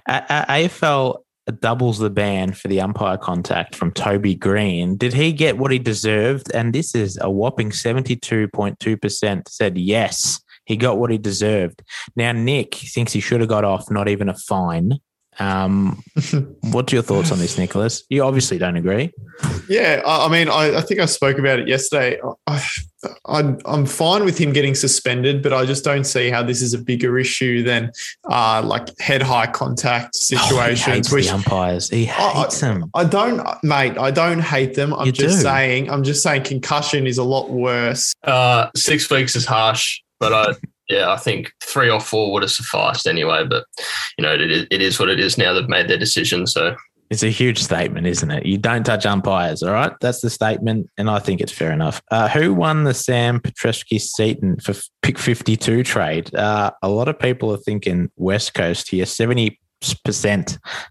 AFL 0.09 1.23
doubles 1.53 1.99
the 1.99 2.11
ban 2.11 2.53
for 2.53 2.69
the 2.69 2.81
umpire 2.81 3.17
contact 3.17 3.75
from 3.75 3.93
Toby 3.93 4.35
Greene. 4.35 4.97
Did 4.97 5.13
he 5.13 5.33
get 5.33 5.59
what 5.59 5.71
he 5.71 5.79
deserved? 5.79 6.51
And 6.53 6.75
this 6.75 6.95
is 6.95 7.19
a 7.21 7.31
whopping 7.31 7.71
72.2% 7.71 9.49
said 9.49 9.79
yes, 9.79 10.41
he 10.65 10.77
got 10.77 10.99
what 10.99 11.11
he 11.11 11.19
deserved. 11.19 11.83
Now, 12.17 12.33
Nick 12.33 12.75
thinks 12.75 13.13
he 13.13 13.21
should 13.21 13.41
have 13.41 13.49
got 13.49 13.65
off, 13.65 13.91
not 13.91 14.09
even 14.09 14.29
a 14.29 14.35
fine. 14.35 14.99
Um, 15.39 16.03
what's 16.63 16.93
your 16.93 17.03
thoughts 17.03 17.31
on 17.31 17.39
this, 17.39 17.59
Nicholas? 17.59 18.05
You 18.09 18.25
obviously 18.25 18.59
don't 18.59 18.77
agree. 18.77 19.13
Yeah, 19.69 20.03
I 20.07 20.29
mean, 20.29 20.49
I, 20.49 20.79
I 20.79 20.81
think 20.81 21.01
I 21.01 21.07
spoke 21.07 21.39
about 21.39 21.59
it 21.59 21.69
yesterday. 21.69 22.19
I, 22.47 22.65
I, 23.27 23.55
I'm 23.67 23.87
fine 23.87 24.25
with 24.25 24.39
him 24.39 24.53
getting 24.53 24.75
suspended, 24.75 25.43
but 25.43 25.53
I 25.53 25.67
just 25.67 25.85
don't 25.85 26.05
see 26.05 26.31
how 26.31 26.43
this 26.43 26.63
is 26.63 26.73
a 26.75 26.79
bigger 26.79 27.19
issue 27.19 27.63
than 27.63 27.93
uh, 28.31 28.63
like 28.65 28.99
head 28.99 29.23
high 29.23 29.47
contact 29.47 30.15
situations. 30.15 30.83
Oh, 30.87 30.91
he 30.91 30.97
hates 30.97 31.13
which, 31.13 31.27
the 31.27 31.35
umpires. 31.35 31.91
He 31.91 32.07
hates 32.07 32.63
I, 32.63 32.69
them. 32.69 32.91
I 32.95 33.05
don't, 33.05 33.47
mate. 33.63 33.99
I 33.99 34.11
don't 34.11 34.41
hate 34.41 34.75
them. 34.75 34.95
I'm 34.95 35.07
you 35.07 35.13
just 35.13 35.39
do. 35.39 35.43
saying. 35.43 35.91
I'm 35.91 36.03
just 36.03 36.23
saying 36.23 36.45
concussion 36.45 37.07
is 37.07 37.19
a 37.19 37.25
lot 37.25 37.51
worse. 37.51 38.15
Uh, 38.25 38.71
six 38.75 39.11
weeks 39.11 39.37
is 39.37 39.45
harsh, 39.45 40.01
but 40.19 40.33
I 40.33 40.55
yeah, 40.89 41.11
I 41.11 41.17
think 41.17 41.53
three 41.63 41.91
or 41.91 42.01
four 42.01 42.33
would 42.33 42.43
have 42.43 42.51
sufficed 42.51 43.07
anyway. 43.07 43.45
But 43.45 43.65
you 44.17 44.23
know, 44.23 44.33
it 44.33 44.51
is, 44.51 44.67
it 44.71 44.83
is 44.83 44.99
what 44.99 45.09
it 45.09 45.21
is 45.21 45.37
now. 45.39 45.53
They've 45.53 45.69
made 45.69 45.89
their 45.89 45.99
decision, 45.99 46.47
so 46.47 46.77
it's 47.11 47.23
a 47.23 47.31
huge 47.31 47.59
statement, 47.63 48.07
isn't 48.07 48.31
it? 48.31 48.47
You 48.47 48.59
don't 48.59 48.85
touch 48.85 49.07
umpires, 49.07 49.63
all 49.63 49.73
right? 49.73 49.93
That's 50.01 50.21
the 50.21 50.31
statement, 50.31 50.91
and 50.99 51.09
I 51.09 51.21
think 51.21 51.41
it's 51.41 51.53
fair 51.53 51.71
enough. 51.71 52.03
Uh, 52.11 52.29
who 52.29 52.53
won 52.53 52.85
the 52.85 52.95
Sam 52.95 53.41
Petrevski-Seton 53.41 54.59
for 54.59 54.75
pick 55.03 55.19
52 55.19 55.85
trade? 55.85 56.35
Uh, 56.35 56.73
a 56.83 56.89
lot 56.89 57.09
of 57.09 57.19
people 57.19 57.53
are 57.53 57.59
thinking 57.59 58.11
West 58.17 58.55
Coast 58.55 58.91
here. 58.91 59.05
70% 59.05 59.57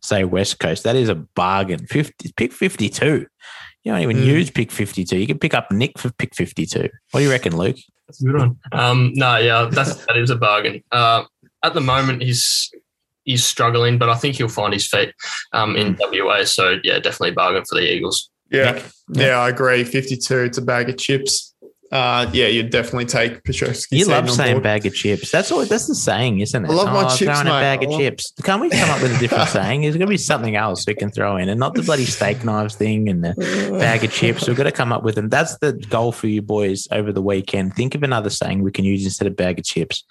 say 0.02 0.24
West 0.24 0.60
Coast. 0.60 0.84
That 0.84 0.96
is 0.96 1.10
a 1.10 1.16
bargain. 1.16 1.86
50, 1.88 2.32
pick 2.38 2.54
52. 2.54 3.26
You 3.84 3.92
don't 3.92 4.02
even 4.02 4.18
mm. 4.18 4.26
use 4.26 4.50
pick 4.50 4.72
52. 4.72 5.18
You 5.18 5.28
can 5.28 5.38
pick 5.38 5.54
up 5.54 5.70
Nick 5.70 6.00
for 6.00 6.12
pick 6.14 6.34
52. 6.34 6.90
What 7.12 7.20
do 7.20 7.24
you 7.24 7.30
reckon, 7.30 7.58
Luke? 7.58 7.78
That's 8.08 8.22
a 8.22 8.26
good 8.26 8.38
one. 8.38 8.58
Um, 8.72 9.12
no, 9.16 9.36
yeah, 9.38 9.70
that's, 9.70 10.06
that 10.06 10.16
is 10.16 10.30
a 10.30 10.38
bargain. 10.38 10.82
Uh, 10.92 11.26
at 11.62 11.74
the 11.74 11.82
moment, 11.82 12.22
he's 12.22 12.72
he's 13.26 13.46
struggling, 13.46 13.98
but 13.98 14.10
I 14.10 14.16
think 14.16 14.38
he'll 14.38 14.48
find 14.48 14.74
his 14.74 14.88
feet 14.88 15.14
um, 15.52 15.76
in 15.76 15.98
WA. 16.00 16.46
So 16.46 16.78
yeah, 16.84 17.00
definitely 17.00 17.32
bargain 17.32 17.66
for 17.68 17.76
the 17.76 17.92
Eagles. 17.92 18.30
Yeah, 18.52 18.82
yeah, 19.10 19.40
I 19.40 19.50
agree. 19.50 19.84
Fifty-two, 19.84 20.40
it's 20.40 20.58
a 20.58 20.62
bag 20.62 20.90
of 20.90 20.98
chips 20.98 21.55
uh, 21.96 22.30
yeah, 22.34 22.48
you'd 22.48 22.72
definitely 22.72 23.06
take 23.06 23.44
Petrevski. 23.44 23.98
You 23.98 24.06
love 24.06 24.30
saying 24.30 24.62
bag 24.62 24.86
of 24.86 24.94
chips. 24.94 25.32
That's 25.32 25.50
all. 25.52 25.66
That's 25.66 25.88
the 25.88 25.96
saying, 25.96 26.42
isn't 26.42 26.66
it? 26.66 26.70
I 26.70 26.74
love 26.74 26.88
my 26.88 27.06
oh, 27.06 27.16
chips, 27.16 27.20
throwing 27.20 27.46
mate. 27.46 27.58
a 27.58 27.62
bag 27.62 27.84
of 27.84 27.92
chips. 27.92 28.34
Can't 28.44 28.62
we 28.62 28.70
come 28.70 28.90
up 28.90 29.02
with 29.02 29.16
a 29.16 29.18
different 29.18 29.48
saying? 29.50 29.82
There's 29.82 29.96
going 29.96 30.08
to 30.08 30.12
be 30.12 30.18
something 30.18 30.58
else 30.58 30.86
we 30.86 30.94
can 30.94 31.10
throw 31.10 31.38
in, 31.38 31.48
and 31.48 31.58
not 31.58 31.74
the 31.74 31.84
bloody 31.84 32.04
steak 32.04 32.44
knives 32.44 32.76
thing 32.76 33.08
and 33.08 33.24
the 33.24 33.34
bag 33.80 34.04
of 34.04 34.12
chips. 34.12 34.46
We've 34.48 34.58
got 34.58 34.64
to 34.64 34.74
come 34.74 34.92
up 34.92 35.04
with 35.04 35.16
them. 35.16 35.30
That's 35.30 35.58
the 35.60 35.72
goal 35.74 36.12
for 36.12 36.28
you 36.28 36.42
boys 36.42 36.86
over 36.92 37.14
the 37.14 37.22
weekend. 37.22 37.76
Think 37.76 37.96
of 37.96 38.04
another 38.04 38.30
saying 38.30 38.62
we 38.62 38.72
can 38.72 38.84
use 38.84 39.06
instead 39.06 39.28
of 39.28 39.38
bag 39.38 39.60
of 39.60 39.66
chips. 39.66 40.04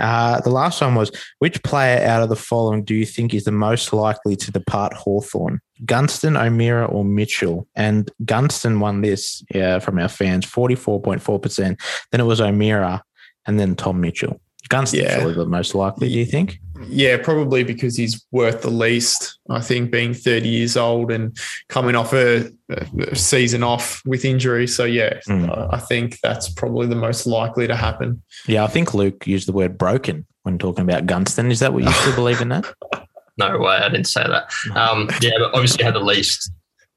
Uh, 0.00 0.40
the 0.40 0.50
last 0.50 0.80
one 0.80 0.94
was: 0.94 1.10
Which 1.40 1.62
player 1.62 2.06
out 2.06 2.22
of 2.22 2.30
the 2.30 2.36
following 2.36 2.82
do 2.82 2.94
you 2.94 3.04
think 3.04 3.34
is 3.34 3.44
the 3.44 3.52
most 3.52 3.92
likely 3.92 4.36
to 4.36 4.50
depart 4.50 4.94
Hawthorn? 4.94 5.60
Gunston, 5.84 6.36
O'Meara, 6.36 6.86
or 6.86 7.04
Mitchell. 7.04 7.68
And 7.74 8.10
Gunston 8.24 8.80
won 8.80 9.02
this 9.02 9.44
yeah, 9.54 9.78
from 9.78 9.98
our 9.98 10.08
fans, 10.08 10.46
44.4%. 10.46 11.80
Then 12.10 12.20
it 12.20 12.24
was 12.24 12.40
O'Meara 12.40 13.02
and 13.46 13.60
then 13.60 13.76
Tom 13.76 14.00
Mitchell. 14.00 14.40
Gunston 14.68 15.00
yeah. 15.00 15.16
probably 15.16 15.34
the 15.34 15.46
most 15.46 15.74
likely, 15.74 16.08
do 16.08 16.14
you 16.14 16.26
think? 16.26 16.58
Yeah, 16.88 17.18
probably 17.22 17.62
because 17.62 17.96
he's 17.96 18.24
worth 18.32 18.62
the 18.62 18.70
least. 18.70 19.38
I 19.48 19.60
think 19.60 19.90
being 19.90 20.12
30 20.12 20.48
years 20.48 20.76
old 20.76 21.10
and 21.12 21.36
coming 21.68 21.94
off 21.94 22.12
a, 22.12 22.50
a 22.68 23.16
season 23.16 23.62
off 23.62 24.02
with 24.04 24.24
injury. 24.24 24.66
So, 24.66 24.84
yeah, 24.84 25.20
mm. 25.28 25.72
I 25.72 25.78
think 25.78 26.18
that's 26.20 26.48
probably 26.48 26.86
the 26.86 26.96
most 26.96 27.26
likely 27.26 27.66
to 27.66 27.76
happen. 27.76 28.22
Yeah, 28.46 28.64
I 28.64 28.66
think 28.66 28.92
Luke 28.92 29.26
used 29.26 29.48
the 29.48 29.52
word 29.52 29.78
broken 29.78 30.26
when 30.42 30.58
talking 30.58 30.82
about 30.82 31.06
Gunston. 31.06 31.50
Is 31.50 31.60
that 31.60 31.72
what 31.72 31.84
you 31.84 31.92
still 31.92 32.14
believe 32.14 32.40
in 32.40 32.48
that? 32.48 32.66
no 33.38 33.58
way, 33.58 33.76
I 33.76 33.88
didn't 33.88 34.06
say 34.06 34.22
that. 34.22 34.50
Um, 34.76 35.08
yeah, 35.20 35.32
but 35.38 35.54
obviously 35.54 35.84
had 35.84 35.94
the 35.94 36.00
least 36.00 36.50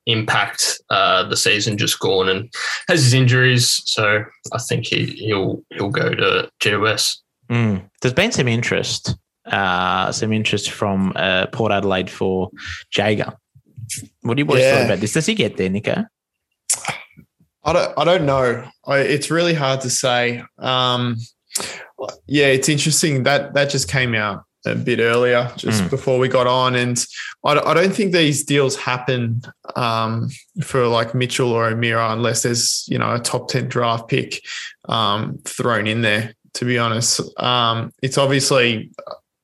impact 0.06 0.80
uh, 0.90 1.24
the 1.24 1.38
season 1.38 1.78
just 1.78 2.00
gone 2.00 2.30
and 2.30 2.52
has 2.88 3.04
his 3.04 3.14
injuries, 3.14 3.82
so 3.86 4.24
I 4.54 4.58
think 4.58 4.88
he, 4.88 5.06
he'll 5.06 5.64
he'll 5.72 5.90
go 5.90 6.14
to 6.14 6.50
GWS. 6.60 7.18
Mm. 7.50 7.90
There's 8.02 8.14
been 8.14 8.32
some 8.32 8.48
interest, 8.48 9.16
uh, 9.46 10.12
some 10.12 10.34
interest 10.34 10.72
from 10.72 11.14
uh, 11.16 11.48
Port 11.48 11.72
Adelaide 11.72 12.10
for 12.10 12.50
Jaeger. 12.92 13.34
What 14.22 14.36
do 14.36 14.42
you 14.42 14.46
boys 14.46 14.60
yeah. 14.60 14.78
thought 14.78 14.86
about 14.86 15.00
this? 15.00 15.14
Does 15.14 15.26
he 15.26 15.36
get 15.36 15.58
there, 15.58 15.70
Nico? 15.70 16.06
I 17.64 17.74
don't, 17.74 17.98
I 17.98 18.04
don't 18.04 18.26
know. 18.26 18.68
I, 18.86 19.00
it's 19.00 19.30
really 19.30 19.54
hard 19.54 19.82
to 19.82 19.90
say. 19.90 20.44
Um, 20.58 21.18
yeah, 22.28 22.48
it's 22.48 22.70
interesting 22.70 23.24
that 23.24 23.54
that 23.54 23.70
just 23.70 23.90
came 23.90 24.16
out 24.16 24.44
a 24.66 24.76
bit 24.76 25.00
earlier, 25.00 25.52
just 25.56 25.84
mm. 25.84 25.90
before 25.90 26.20
we 26.20 26.28
got 26.28 26.48
on, 26.48 26.76
and 26.76 27.04
I, 27.46 27.60
I 27.60 27.74
don't 27.74 27.94
think 27.94 28.12
these 28.12 28.44
deals 28.44 28.76
happen 28.76 29.42
um, 29.76 30.30
for 30.62 30.88
like 30.88 31.16
Mitchell 31.16 31.52
or 31.52 31.68
O'Meara 31.68 32.12
unless 32.12 32.44
there's 32.44 32.86
you 32.90 32.98
know 32.98 33.16
a 33.16 33.20
top 33.20 33.50
ten 33.50 33.68
draft 33.68 34.08
pick 34.08 34.42
um, 34.88 35.40
thrown 35.46 35.88
in 35.88 36.02
there. 36.02 36.34
To 36.56 36.66
be 36.66 36.80
honest, 36.80 37.22
um, 37.42 37.94
it's 38.02 38.18
obviously 38.18 38.92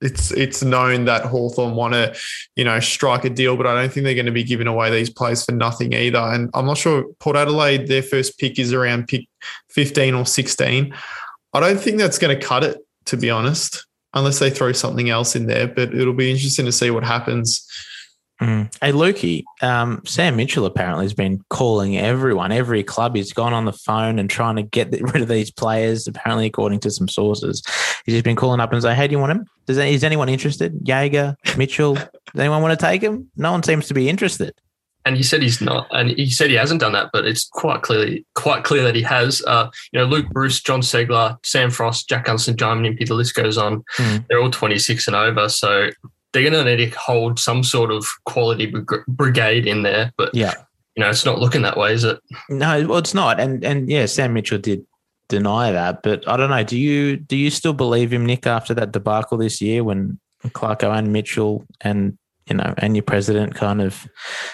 it's 0.02 0.32
it's 0.32 0.64
known 0.64 1.06
that 1.06 1.26
Hawthorn 1.26 1.76
want 1.76 1.94
to, 1.94 2.16
you 2.56 2.64
know, 2.64 2.80
strike 2.80 3.26
a 3.26 3.30
deal, 3.30 3.58
but 3.58 3.68
I 3.68 3.74
don't 3.74 3.92
think 3.92 4.04
they're 4.04 4.14
going 4.14 4.26
to 4.26 4.32
be 4.32 4.44
giving 4.44 4.68
away 4.68 4.92
these 4.92 5.10
players 5.10 5.46
for 5.46 5.52
nothing 5.54 5.94
either. 5.94 6.20
And 6.20 6.50
I'm 6.54 6.66
not 6.66 6.78
sure 6.78 7.06
Port 7.20 7.36
Adelaide, 7.36 7.88
their 7.88 8.04
first 8.04 8.38
pick 8.38 8.60
is 8.60 8.74
around 8.74 9.08
pick 9.08 9.28
15 9.70 10.14
or 10.14 10.26
16. 10.26 10.94
I 11.54 11.60
don't 11.60 11.80
think 11.80 11.98
that's 11.98 12.20
going 12.20 12.38
to 12.38 12.46
cut 12.46 12.64
it, 12.64 12.78
to 13.06 13.18
be 13.18 13.30
honest, 13.30 13.86
unless 14.16 14.40
they 14.40 14.50
throw 14.50 14.72
something 14.72 15.10
else 15.10 15.36
in 15.36 15.46
there. 15.46 15.68
But 15.68 15.94
it'll 15.94 16.14
be 16.14 16.32
interesting 16.32 16.66
to 16.66 16.72
see 16.72 16.90
what 16.90 17.04
happens. 17.04 17.68
Mm. 18.42 18.74
Hey, 18.82 18.92
Lukey, 18.92 19.44
um, 19.62 20.02
Sam 20.06 20.36
Mitchell 20.36 20.66
apparently 20.66 21.06
has 21.06 21.14
been 21.14 21.42
calling 21.50 21.98
everyone, 21.98 22.52
every 22.52 22.84
club. 22.84 23.16
He's 23.16 23.32
gone 23.32 23.54
on 23.54 23.64
the 23.64 23.72
phone 23.72 24.20
and 24.20 24.30
trying 24.30 24.58
to 24.58 24.64
get 24.64 24.92
rid 24.92 25.22
of 25.22 25.30
these 25.30 25.52
players, 25.52 26.06
apparently, 26.06 26.46
according 26.46 26.82
to 26.82 26.92
some 26.92 27.08
sources. 27.08 27.64
He's 28.06 28.16
just 28.16 28.26
been 28.26 28.36
calling 28.36 28.60
up 28.60 28.74
and 28.74 28.82
saying, 28.82 28.98
Hey, 28.98 29.08
do 29.08 29.14
you 29.14 29.20
want 29.20 29.32
him? 29.32 29.46
Does 29.68 29.78
is 29.78 30.04
anyone 30.04 30.28
interested? 30.28 30.78
Jaeger, 30.84 31.38
Mitchell, 31.58 31.96
does 31.96 32.10
anyone 32.38 32.62
want 32.62 32.78
to 32.78 32.86
take 32.86 33.02
him? 33.02 33.30
No 33.38 33.52
one 33.52 33.64
seems 33.64 33.88
to 33.88 33.94
be 33.94 34.10
interested. 34.10 34.54
And 35.06 35.16
he 35.16 35.24
said 35.24 35.44
he's 35.44 35.62
not, 35.62 35.88
and 35.92 36.10
he 36.10 36.32
said 36.32 36.50
he 36.50 36.56
hasn't 36.56 36.82
done 36.82 36.94
that, 36.94 37.12
but 37.14 37.26
it's 37.26 37.48
quite 37.48 37.84
clearly 37.84 38.26
quite 38.34 38.64
clear 38.64 38.84
that 38.84 38.96
he 38.96 39.04
has. 39.04 39.44
Uh, 39.46 39.70
you 39.92 40.00
know, 40.00 40.06
Luke 40.06 40.28
Breust, 40.30 40.66
John 40.66 40.82
Ceglar, 40.82 41.38
Sam 41.46 41.70
Frost, 41.70 42.10
Jack 42.10 42.26
Gunston, 42.26 42.56
John 42.56 42.84
Impey, 42.84 43.06
the 43.06 43.14
list 43.14 43.36
goes 43.36 43.58
on. 43.58 43.84
Mm. 43.98 44.26
They're 44.28 44.42
all 44.42 44.50
26 44.50 45.06
and 45.08 45.16
over. 45.16 45.48
So 45.48 45.90
they're 46.34 46.50
going 46.50 46.66
to 46.66 46.76
need 46.76 46.92
to 46.92 46.98
hold 46.98 47.40
some 47.40 47.64
sort 47.64 47.92
of 47.92 48.06
quality 48.26 48.74
brigade 49.08 49.68
in 49.68 49.84
there. 49.84 50.12
But 50.18 50.34
yeah, 50.34 50.54
you 50.96 51.04
know, 51.04 51.10
it's 51.10 51.26
not 51.26 51.40
looking 51.40 51.62
that 51.62 51.78
way, 51.78 51.94
is 51.94 52.04
it? 52.04 52.20
No, 52.50 52.88
well, 52.88 52.98
it's 52.98 53.14
not. 53.14 53.40
And 53.40 53.64
and 53.64 53.90
yeah, 53.90 54.06
Sam 54.06 54.34
Mitchell 54.34 54.58
did 54.58 54.86
deny 55.28 55.72
that, 55.72 56.04
but 56.04 56.28
I 56.28 56.38
don't 56.38 56.50
know. 56.50 56.64
Do 56.64 56.78
you 56.78 57.18
do 57.18 57.38
you 57.38 57.50
still 57.50 57.74
believe 57.74 58.12
him, 58.12 58.26
Nick, 58.26 58.48
after 58.48 58.74
that 58.74 58.92
debacle 58.92 59.38
this 59.38 59.62
year 59.62 59.84
when 59.84 60.20
Clarko 60.44 60.98
and 60.98 61.12
Mitchell 61.14 61.66
and 61.82 62.18
you 62.48 62.56
know 62.56 62.74
and 62.78 62.96
your 62.96 63.04
president 63.04 63.56
kind 63.56 63.82
of 63.82 64.08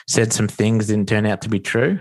said 0.08 0.34
some 0.34 0.48
things 0.48 0.88
didn't 0.88 1.10
turn 1.10 1.26
out 1.26 1.42
to 1.42 1.50
be 1.50 1.60
true? 1.60 2.00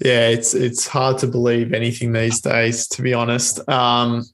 Yeah, 0.00 0.28
it's 0.28 0.54
it's 0.54 0.86
hard 0.86 1.18
to 1.18 1.26
believe 1.26 1.72
anything 1.72 2.12
these 2.12 2.40
days, 2.40 2.86
to 2.88 3.02
be 3.02 3.14
honest. 3.14 3.66
Um, 3.68 4.24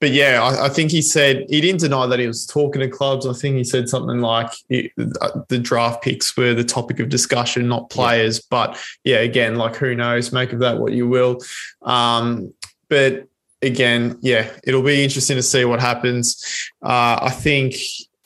but 0.00 0.12
yeah, 0.12 0.42
I, 0.42 0.66
I, 0.66 0.68
think 0.70 0.90
he 0.90 1.02
said 1.02 1.44
he 1.50 1.60
didn't 1.60 1.80
deny 1.80 2.06
that 2.06 2.18
he 2.18 2.26
was 2.26 2.46
talking 2.46 2.80
to 2.80 2.88
clubs. 2.88 3.26
I 3.26 3.34
think 3.34 3.56
he 3.56 3.64
said 3.64 3.88
something 3.88 4.20
like 4.20 4.50
it, 4.70 4.92
uh, 5.20 5.42
the 5.48 5.58
draft 5.58 6.02
picks 6.02 6.34
were 6.36 6.54
the 6.54 6.64
topic 6.64 7.00
of 7.00 7.10
discussion, 7.10 7.68
not 7.68 7.90
players. 7.90 8.38
Yeah. 8.38 8.46
But 8.50 8.78
yeah, 9.04 9.18
again, 9.18 9.56
like 9.56 9.76
who 9.76 9.94
knows? 9.94 10.32
Make 10.32 10.54
of 10.54 10.60
that 10.60 10.78
what 10.78 10.92
you 10.92 11.06
will. 11.06 11.40
Um, 11.82 12.54
but 12.88 13.28
again, 13.60 14.18
yeah, 14.22 14.50
it'll 14.64 14.82
be 14.82 15.04
interesting 15.04 15.36
to 15.36 15.42
see 15.42 15.66
what 15.66 15.80
happens. 15.80 16.42
Uh, 16.82 17.18
I 17.22 17.30
think, 17.30 17.74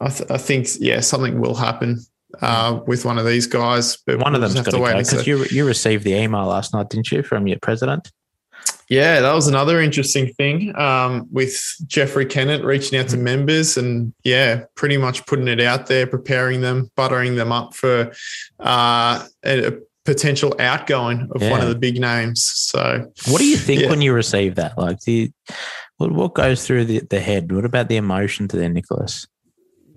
I, 0.04 0.08
th- 0.08 0.30
I, 0.30 0.38
think, 0.38 0.68
yeah, 0.78 1.00
something 1.00 1.40
will 1.40 1.54
happen. 1.54 2.00
Uh, 2.42 2.80
with 2.88 3.04
one 3.04 3.16
of 3.16 3.24
these 3.24 3.46
guys, 3.46 3.96
but 4.08 4.18
one 4.18 4.34
of 4.34 4.40
them's 4.40 4.54
got 4.54 4.64
to 4.64 4.72
go 4.72 4.98
because 4.98 5.24
you 5.24 5.44
you 5.52 5.64
received 5.64 6.02
the 6.02 6.14
email 6.14 6.46
last 6.46 6.74
night, 6.74 6.90
didn't 6.90 7.12
you, 7.12 7.22
from 7.22 7.46
your 7.46 7.60
president? 7.60 8.10
Yeah, 8.88 9.20
that 9.20 9.32
was 9.32 9.48
another 9.48 9.80
interesting 9.80 10.32
thing 10.34 10.76
um, 10.76 11.26
with 11.30 11.56
Jeffrey 11.86 12.26
Kennett 12.26 12.64
reaching 12.64 12.98
out 12.98 13.08
to 13.08 13.16
mm-hmm. 13.16 13.24
members 13.24 13.76
and, 13.76 14.12
yeah, 14.24 14.64
pretty 14.74 14.96
much 14.96 15.24
putting 15.26 15.48
it 15.48 15.60
out 15.60 15.86
there, 15.86 16.06
preparing 16.06 16.60
them, 16.60 16.90
buttering 16.96 17.36
them 17.36 17.50
up 17.50 17.74
for 17.74 18.12
uh, 18.60 19.24
a, 19.44 19.72
potential 20.04 20.54
outgoing 20.58 21.26
of 21.34 21.42
yeah. 21.42 21.50
one 21.50 21.62
of 21.62 21.68
the 21.68 21.74
big 21.74 21.98
names. 21.98 22.44
So, 22.44 23.10
what 23.28 23.38
do 23.38 23.46
you 23.46 23.56
think 23.56 23.82
yeah. 23.82 23.88
when 23.88 24.02
you 24.02 24.12
receive 24.12 24.56
that? 24.56 24.76
Like, 24.76 24.98
what, 25.96 26.12
what 26.12 26.34
goes 26.34 26.66
through 26.66 26.84
the, 26.84 27.00
the 27.08 27.20
head? 27.20 27.50
What 27.50 27.64
about 27.64 27.88
the 27.88 27.96
emotion 27.96 28.46
to 28.48 28.56
there, 28.58 28.68
Nicholas? 28.68 29.26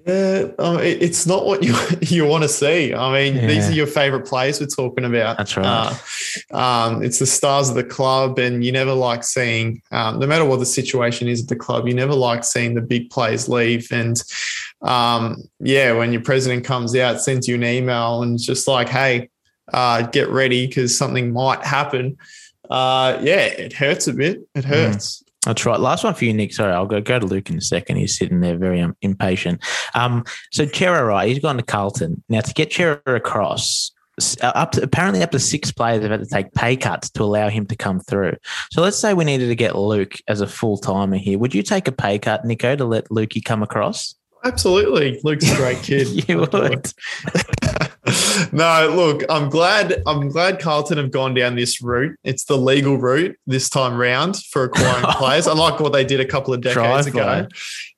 Yeah, 0.07 0.45
um, 0.57 0.79
it, 0.79 1.03
it's 1.03 1.27
not 1.27 1.45
what 1.45 1.63
you 1.63 1.75
you 2.01 2.25
want 2.25 2.43
to 2.43 2.49
see. 2.49 2.93
I 2.93 3.11
mean, 3.11 3.35
yeah. 3.35 3.47
these 3.47 3.69
are 3.69 3.73
your 3.73 3.87
favorite 3.87 4.25
players 4.25 4.61
we're 4.61 4.67
talking 4.67 5.03
about. 5.03 5.37
That's 5.37 5.57
right. 5.57 5.99
Uh, 6.53 6.57
um, 6.57 7.03
it's 7.03 7.19
the 7.19 7.25
stars 7.25 7.67
of 7.67 7.75
the 7.75 7.83
club, 7.83 8.39
and 8.39 8.63
you 8.63 8.71
never 8.71 8.93
like 8.93 9.25
seeing, 9.25 9.81
um, 9.91 10.19
no 10.19 10.25
matter 10.25 10.45
what 10.45 10.59
the 10.59 10.65
situation 10.65 11.27
is 11.27 11.43
at 11.43 11.49
the 11.49 11.57
club, 11.57 11.87
you 11.87 11.93
never 11.93 12.13
like 12.13 12.45
seeing 12.45 12.73
the 12.73 12.81
big 12.81 13.09
players 13.09 13.49
leave. 13.49 13.91
And 13.91 14.21
um, 14.81 15.43
yeah, 15.59 15.91
when 15.91 16.13
your 16.13 16.21
president 16.21 16.63
comes 16.63 16.95
out, 16.95 17.19
sends 17.19 17.45
you 17.45 17.55
an 17.55 17.65
email, 17.65 18.23
and 18.23 18.35
it's 18.35 18.45
just 18.45 18.65
like, 18.65 18.87
hey, 18.87 19.29
uh, 19.73 20.03
get 20.03 20.29
ready 20.29 20.67
because 20.67 20.97
something 20.97 21.33
might 21.33 21.65
happen. 21.65 22.17
Uh, 22.69 23.19
yeah, 23.21 23.45
it 23.45 23.73
hurts 23.73 24.07
a 24.07 24.13
bit. 24.13 24.47
It 24.55 24.63
mm. 24.63 24.69
hurts. 24.69 25.21
That's 25.47 25.65
right. 25.65 25.79
Last 25.79 26.03
one 26.03 26.13
for 26.13 26.25
you, 26.25 26.33
Nick. 26.33 26.51
Sorry, 26.51 26.73
I'll 26.73 26.85
go 26.85 26.99
go 26.99 27.19
to 27.19 27.25
Luke 27.25 27.49
in 27.49 27.57
a 27.57 27.61
second. 27.61 27.95
He's 27.95 28.17
sitting 28.17 28.41
there 28.41 28.57
very 28.57 28.81
um, 28.81 28.97
impatient. 29.01 29.63
Um, 29.95 30.25
so 30.51 30.65
Cerra, 30.65 31.05
right? 31.05 31.29
He's 31.29 31.39
gone 31.39 31.55
to 31.55 31.63
Carlton 31.63 32.21
now 32.27 32.41
to 32.41 32.53
get 32.53 32.73
Cerra 32.73 32.99
across. 33.05 33.93
Uh, 34.41 34.51
up 34.55 34.73
to, 34.73 34.81
apparently 34.81 35.23
up 35.23 35.31
to 35.31 35.39
six 35.39 35.71
players 35.71 36.01
have 36.01 36.11
had 36.11 36.19
to 36.19 36.25
take 36.25 36.53
pay 36.53 36.75
cuts 36.75 37.09
to 37.11 37.23
allow 37.23 37.47
him 37.47 37.65
to 37.67 37.77
come 37.77 38.01
through. 38.01 38.35
So 38.71 38.81
let's 38.81 38.97
say 38.97 39.13
we 39.13 39.23
needed 39.23 39.47
to 39.47 39.55
get 39.55 39.77
Luke 39.77 40.17
as 40.27 40.41
a 40.41 40.47
full 40.47 40.77
timer 40.77 41.15
here. 41.15 41.39
Would 41.39 41.55
you 41.55 41.63
take 41.63 41.87
a 41.87 41.93
pay 41.93 42.19
cut, 42.19 42.43
Nico, 42.43 42.75
to 42.75 42.83
let 42.83 43.07
Lukey 43.07 43.41
come 43.41 43.63
across? 43.63 44.15
Absolutely. 44.43 45.21
Luke's 45.23 45.49
a 45.49 45.55
great 45.55 45.81
kid. 45.81 46.07
you 46.27 46.39
would. 46.39 46.51
no, 48.51 48.93
look, 48.95 49.23
I'm 49.29 49.49
glad 49.49 50.01
I'm 50.05 50.29
glad 50.29 50.59
Carlton 50.59 50.97
have 50.97 51.11
gone 51.11 51.33
down 51.33 51.55
this 51.55 51.81
route. 51.81 52.17
It's 52.23 52.45
the 52.45 52.57
legal 52.57 52.97
route 52.97 53.37
this 53.45 53.69
time 53.69 53.97
round 53.97 54.37
for 54.37 54.63
acquiring 54.63 55.05
players. 55.11 55.47
I 55.47 55.53
like 55.53 55.79
what 55.79 55.93
they 55.93 56.05
did 56.05 56.19
a 56.19 56.25
couple 56.25 56.53
of 56.53 56.61
decades 56.61 57.07
ago. 57.07 57.47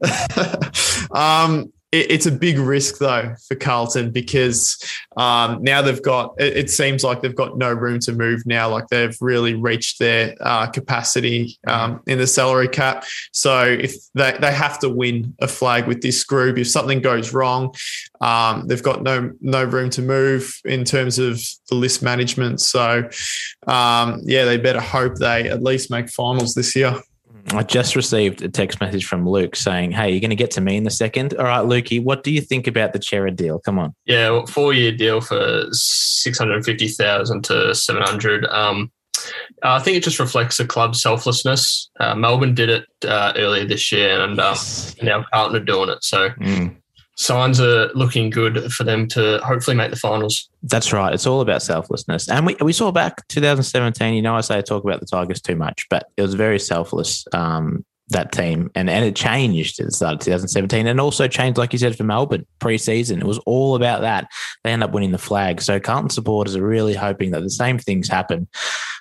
um, 1.12 1.72
it's 1.92 2.28
a 2.28 2.32
big 2.32 2.60
risk 2.60 3.00
though 3.00 3.34
for 3.48 3.56
Carlton 3.56 4.12
because 4.12 4.78
um, 5.18 5.64
now 5.64 5.82
they've 5.82 6.02
got. 6.02 6.36
It, 6.38 6.58
it, 6.58 6.70
seems 6.70 7.04
like 7.04 7.22
they've 7.22 7.36
got 7.36 7.58
no 7.58 7.74
room 7.74 8.00
to 8.02 8.14
move 8.14 8.46
now. 8.46 8.70
Like 8.70 8.88
they've 8.90 9.18
really 9.22 9.56
reached 9.56 9.98
their 9.98 10.36
uh, 10.40 10.68
capacity 10.68 11.58
um, 11.66 12.02
in 12.06 12.20
the 12.20 12.28
salary 12.28 12.68
cap. 12.68 13.06
So 13.32 13.64
if 13.64 13.96
they 14.14 14.38
they 14.40 14.52
have 14.52 14.78
to 14.80 14.90
win 14.90 15.36
a 15.40 15.48
flag 15.48 15.88
with 15.88 16.02
this 16.02 16.24
group, 16.24 16.60
if 16.60 16.68
something 16.68 17.02
goes 17.02 17.34
wrong, 17.34 17.74
um, 18.22 18.68
they've 18.68 18.84
got 18.84 19.02
no 19.02 19.32
no 19.42 19.64
room 19.64 19.90
to 19.92 20.04
move 20.04 20.60
in 20.66 20.84
terms 20.84 21.18
of 21.18 21.42
the 21.70 21.76
list 21.76 22.04
management. 22.04 22.62
So 22.62 23.10
um, 23.66 24.22
yeah, 24.26 24.46
they 24.46 24.58
better 24.58 24.82
hope 24.82 25.16
they 25.16 25.50
at 25.50 25.64
least 25.64 25.90
make 25.90 26.10
finals 26.10 26.54
this 26.54 26.76
year. 26.76 27.02
I 27.54 27.64
just 27.64 27.96
received 27.96 28.42
a 28.42 28.50
text 28.50 28.80
message 28.80 29.06
from 29.06 29.28
Luke 29.28 29.56
saying, 29.56 29.92
"Hey, 29.92 30.12
you're 30.12 30.20
going 30.20 30.30
to 30.30 30.36
get 30.36 30.52
to 30.52 30.62
me 30.62 30.78
in 30.78 30.86
a 30.86 30.92
second. 30.92 31.34
All 31.36 31.46
right, 31.46 31.66
Lukey, 31.66 32.02
what 32.04 32.24
do 32.24 32.32
you 32.32 32.42
think 32.42 32.68
about 32.68 32.94
the 32.94 33.02
Cerra 33.02 33.32
deal? 33.32 33.60
Come 33.60 33.80
on." 33.80 33.96
Yeah, 34.06 34.30
well, 34.32 34.46
four 34.46 34.74
year 34.74 34.92
deal 34.92 35.22
for 35.22 35.66
six 35.72 36.38
hundred 36.38 36.64
fifty 36.66 36.88
thousand 36.88 37.44
to 37.46 37.74
seven 37.74 38.04
hundred. 38.04 38.46
Um, 38.48 38.92
I 39.64 39.80
think 39.80 39.98
it 39.98 40.04
just 40.04 40.20
reflects 40.20 40.58
the 40.58 40.66
club's 40.66 41.02
selflessness. 41.02 41.90
Uh, 42.00 42.16
Melbourne 42.16 42.56
did 42.56 42.70
it 42.70 42.86
uh, 43.06 43.34
earlier 43.36 43.66
this 43.66 43.92
year, 43.92 44.22
and 44.22 44.40
uh, 44.40 44.56
now 45.02 45.26
Carlton 45.34 45.62
are 45.62 45.66
doing 45.66 45.90
it. 45.90 46.04
So 46.04 46.30
mm 46.30 46.76
signs 47.20 47.60
are 47.60 47.92
looking 47.94 48.30
good 48.30 48.72
for 48.72 48.86
them 48.86 49.06
to 49.06 49.40
hopefully 49.44 49.76
make 49.76 49.92
the 49.92 49.98
finals. 49.98 50.50
That's 50.64 50.94
right. 50.94 51.14
It's 51.14 51.28
all 51.28 51.42
about 51.42 51.62
selflessness. 51.62 52.30
And 52.30 52.46
we, 52.46 52.56
we 52.62 52.72
saw 52.72 52.92
back 52.92 53.28
2017, 53.28 54.14
you 54.14 54.22
know, 54.22 54.36
I 54.36 54.42
say 54.42 54.58
I 54.58 54.62
talk 54.62 54.86
about 54.86 55.02
the 55.02 55.06
Tigers 55.06 55.42
too 55.42 55.56
much, 55.56 55.86
but 55.90 56.08
it 56.16 56.22
was 56.22 56.34
very 56.34 56.60
selfless. 56.60 57.26
Um, 57.34 57.86
that 58.12 58.32
team, 58.32 58.72
and 58.74 58.90
and 58.90 59.06
it 59.06 59.16
changed 59.16 59.80
at 59.80 59.86
the 59.86 59.92
start 59.92 60.16
of 60.16 60.20
2017, 60.22 60.88
and 60.88 61.00
also 61.00 61.28
changed, 61.28 61.60
like 61.60 61.74
you 61.74 61.78
said, 61.78 61.96
for 61.96 62.04
Melbourne 62.04 62.44
pre-season. 62.58 63.20
It 63.20 63.26
was 63.28 63.38
all 63.46 63.76
about 63.76 64.02
that. 64.02 64.28
They 64.64 64.72
end 64.72 64.84
up 64.84 64.94
winning 64.94 65.12
the 65.12 65.20
flag. 65.20 65.62
So 65.62 65.80
Carlton 65.80 66.10
supporters 66.10 66.56
are 66.56 66.66
really 66.66 66.96
hoping 66.96 67.30
that 67.32 67.42
the 67.42 67.52
same 67.52 67.78
things 67.78 68.08
happen. 68.08 68.48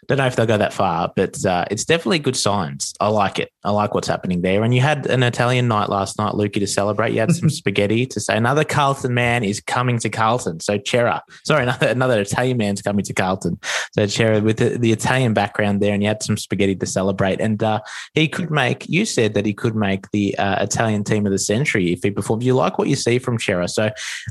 Don't 0.06 0.18
know 0.18 0.26
if 0.26 0.36
they'll 0.36 0.46
go 0.46 0.58
that 0.58 0.72
far, 0.72 1.12
but 1.14 1.44
uh, 1.44 1.64
it's 1.70 1.84
definitely 1.84 2.18
good 2.18 2.36
signs. 2.36 2.94
I 3.00 3.08
like 3.08 3.38
it. 3.38 3.50
I 3.64 3.70
like 3.70 3.94
what's 3.94 4.08
happening 4.08 4.42
there. 4.42 4.62
And 4.62 4.74
you 4.74 4.80
had 4.80 5.06
an 5.06 5.22
Italian 5.22 5.68
night 5.68 5.88
last 5.88 6.18
night, 6.18 6.34
Lukey, 6.34 6.60
to 6.60 6.66
celebrate. 6.66 7.12
You 7.12 7.20
had 7.20 7.34
some 7.34 7.50
spaghetti 7.50 8.06
to 8.06 8.20
say 8.20 8.36
another 8.36 8.64
Carlton 8.64 9.14
man 9.14 9.44
is 9.44 9.60
coming 9.60 9.98
to 9.98 10.08
Carlton. 10.08 10.60
So 10.60 10.78
Cerra, 10.84 11.22
sorry, 11.44 11.62
another 11.64 11.88
another 11.88 12.20
Italian 12.20 12.56
man's 12.56 12.82
coming 12.82 13.04
to 13.04 13.12
Carlton. 13.12 13.58
So 13.92 14.06
Cerra 14.06 14.40
with 14.40 14.58
the, 14.58 14.78
the 14.78 14.92
Italian 14.92 15.34
background 15.34 15.80
there, 15.80 15.92
and 15.92 16.02
you 16.02 16.08
had 16.08 16.22
some 16.22 16.36
spaghetti 16.36 16.76
to 16.76 16.86
celebrate. 16.86 17.40
And 17.40 17.62
uh, 17.62 17.80
he 18.14 18.28
could 18.28 18.50
make 18.50 18.88
you 18.88 19.04
said 19.04 19.34
that 19.34 19.46
he 19.46 19.54
could 19.54 19.74
make 19.74 20.10
the 20.10 20.36
uh, 20.38 20.62
Italian 20.62 21.04
team 21.04 21.26
of 21.26 21.32
the 21.32 21.38
century 21.38 21.92
if 21.92 22.02
he 22.02 22.10
performs. 22.10 22.44
You 22.44 22.54
like 22.54 22.78
what 22.78 22.88
you 22.88 22.96
see 22.96 23.18
from 23.18 23.38
Cerra. 23.38 23.68
So 23.68 23.90